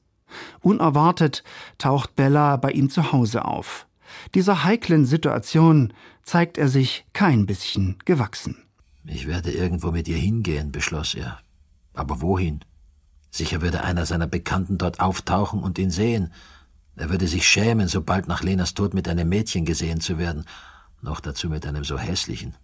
Unerwartet 0.61 1.43
taucht 1.77 2.15
Bella 2.15 2.57
bei 2.57 2.71
ihm 2.71 2.89
zu 2.89 3.11
Hause 3.11 3.45
auf. 3.45 3.87
Dieser 4.35 4.63
heiklen 4.63 5.05
Situation 5.05 5.93
zeigt 6.23 6.57
er 6.57 6.67
sich 6.67 7.05
kein 7.13 7.45
bisschen 7.45 7.97
gewachsen. 8.05 8.63
Ich 9.05 9.27
werde 9.27 9.51
irgendwo 9.51 9.91
mit 9.91 10.07
ihr 10.07 10.17
hingehen, 10.17 10.71
beschloss 10.71 11.15
er. 11.15 11.39
Aber 11.93 12.21
wohin? 12.21 12.59
Sicher 13.29 13.61
würde 13.61 13.83
einer 13.83 14.05
seiner 14.05 14.27
Bekannten 14.27 14.77
dort 14.77 14.99
auftauchen 14.99 15.61
und 15.61 15.77
ihn 15.77 15.91
sehen. 15.91 16.31
Er 16.95 17.09
würde 17.09 17.27
sich 17.27 17.47
schämen, 17.47 17.87
sobald 17.87 18.27
nach 18.27 18.43
Lenas 18.43 18.73
Tod 18.73 18.93
mit 18.93 19.07
einem 19.07 19.29
Mädchen 19.29 19.65
gesehen 19.65 20.01
zu 20.01 20.17
werden, 20.17 20.45
noch 21.01 21.19
dazu 21.19 21.49
mit 21.49 21.65
einem 21.65 21.83
so 21.83 21.97
hässlichen. 21.97 22.55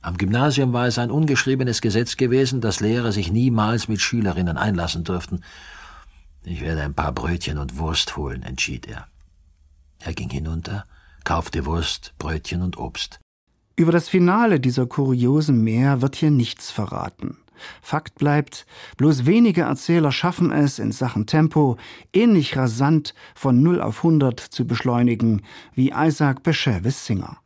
Am 0.00 0.16
Gymnasium 0.16 0.72
war 0.72 0.86
es 0.86 0.98
ein 0.98 1.10
ungeschriebenes 1.10 1.80
Gesetz 1.80 2.16
gewesen, 2.16 2.60
dass 2.60 2.80
Lehrer 2.80 3.12
sich 3.12 3.32
niemals 3.32 3.88
mit 3.88 4.00
Schülerinnen 4.00 4.56
einlassen 4.56 5.04
durften. 5.04 5.42
Ich 6.44 6.60
werde 6.60 6.82
ein 6.82 6.94
paar 6.94 7.12
Brötchen 7.12 7.58
und 7.58 7.76
Wurst 7.78 8.16
holen, 8.16 8.42
entschied 8.44 8.86
er. 8.86 9.08
Er 9.98 10.14
ging 10.14 10.30
hinunter, 10.30 10.84
kaufte 11.24 11.66
Wurst, 11.66 12.14
Brötchen 12.18 12.62
und 12.62 12.78
Obst. 12.78 13.18
Über 13.74 13.90
das 13.92 14.08
Finale 14.08 14.60
dieser 14.60 14.86
kuriosen 14.86 15.62
Meer 15.62 16.02
wird 16.02 16.14
hier 16.16 16.30
nichts 16.30 16.70
verraten. 16.70 17.36
Fakt 17.82 18.16
bleibt, 18.16 18.66
bloß 18.96 19.26
wenige 19.26 19.62
Erzähler 19.62 20.12
schaffen 20.12 20.52
es, 20.52 20.78
in 20.78 20.92
Sachen 20.92 21.26
Tempo 21.26 21.76
ähnlich 22.12 22.56
rasant 22.56 23.14
von 23.34 23.62
0 23.62 23.80
auf 23.80 23.98
100 23.98 24.40
zu 24.40 24.66
beschleunigen 24.66 25.42
wie 25.74 25.92
Isaac 25.94 26.42
Bashevis 26.42 27.06
Singer. 27.06 27.38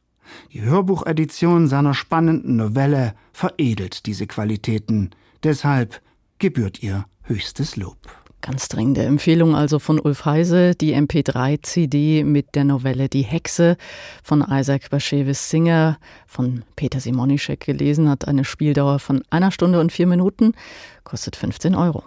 Die 0.52 0.62
Hörbuchedition 0.62 1.66
seiner 1.66 1.94
spannenden 1.94 2.56
Novelle 2.56 3.14
veredelt 3.32 4.06
diese 4.06 4.26
Qualitäten. 4.26 5.10
Deshalb 5.42 6.00
gebührt 6.38 6.82
ihr 6.82 7.06
höchstes 7.22 7.76
Lob. 7.76 8.19
Ganz 8.42 8.68
dringende 8.68 9.02
Empfehlung 9.02 9.54
also 9.54 9.78
von 9.78 10.00
Ulf 10.00 10.24
Heise, 10.24 10.74
die 10.74 10.94
MP3-CD 10.94 12.24
mit 12.24 12.54
der 12.54 12.64
Novelle 12.64 13.10
Die 13.10 13.22
Hexe 13.22 13.76
von 14.22 14.42
Isaac 14.48 14.88
Bashevis 14.88 15.50
Singer 15.50 15.98
von 16.26 16.62
Peter 16.74 17.00
Simonischek 17.00 17.60
gelesen, 17.60 18.08
hat 18.08 18.26
eine 18.26 18.44
Spieldauer 18.44 18.98
von 18.98 19.22
einer 19.28 19.50
Stunde 19.50 19.78
und 19.78 19.92
vier 19.92 20.06
Minuten, 20.06 20.54
kostet 21.04 21.36
15 21.36 21.74
Euro. 21.74 22.04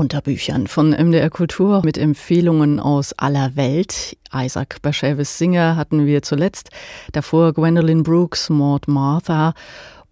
Unter 0.00 0.22
Büchern 0.22 0.66
von 0.66 0.92
MDR 0.92 1.28
Kultur 1.28 1.82
mit 1.84 1.98
Empfehlungen 1.98 2.80
aus 2.80 3.12
aller 3.12 3.54
Welt. 3.54 4.16
Isaac 4.34 4.80
Bashevis 4.80 5.36
Singer 5.36 5.76
hatten 5.76 6.06
wir 6.06 6.22
zuletzt, 6.22 6.70
davor 7.12 7.52
Gwendolyn 7.52 8.02
Brooks, 8.02 8.48
Maud 8.48 8.88
Martha, 8.88 9.52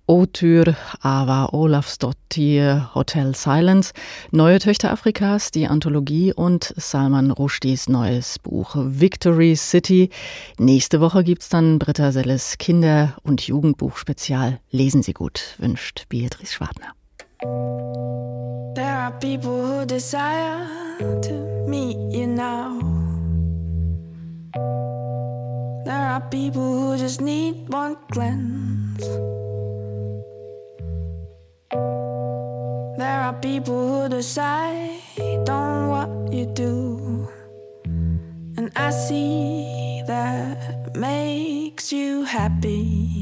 Otyr, 0.07 0.77
Ava 1.01 1.49
Olafsdottir, 1.53 2.91
Hotel 2.95 3.35
Silence, 3.35 3.95
Neue 4.31 4.59
Töchter 4.59 4.93
Afrikas, 4.93 5.53
die 5.53 5.67
Anthologie 5.67 6.35
und 6.35 6.75
Salman 6.77 7.31
Rushdies 7.31 7.89
neues 7.89 8.39
Buch 8.39 8.77
Victory 8.77 9.57
City. 9.57 10.11
Nächste 10.59 11.01
Woche 11.01 11.25
gibt's 11.25 11.49
dann 11.49 11.79
Britta 11.79 12.13
Selles 12.13 12.59
Kinder- 12.59 13.17
und 13.23 13.41
Jugendbuch-Spezial. 13.41 14.61
Lesen 14.71 15.03
Sie 15.03 15.15
gut, 15.15 15.55
wünscht 15.57 16.05
Beatrice 16.11 16.53
Schwartner. 16.53 16.98
There 17.41 18.97
are 18.99 19.13
people 19.21 19.65
who 19.65 19.87
desire 19.87 20.67
to 20.99 21.33
meet 21.69 21.97
you 22.11 22.27
now. 22.27 22.81
There 25.85 26.07
are 26.15 26.21
people 26.31 26.63
who 26.63 26.99
just 26.99 27.21
need 27.21 27.69
one 27.69 27.97
glance. 28.11 29.07
There 32.99 33.21
are 33.23 33.35
people 33.41 34.03
who 34.03 34.09
decide 34.09 35.49
on 35.49 35.89
what 35.91 36.33
you 36.33 36.47
do. 36.47 37.29
And 38.57 38.73
I 38.75 38.91
see 38.91 40.03
that 40.07 40.97
makes 40.97 41.93
you 41.93 42.25
happy. 42.25 43.18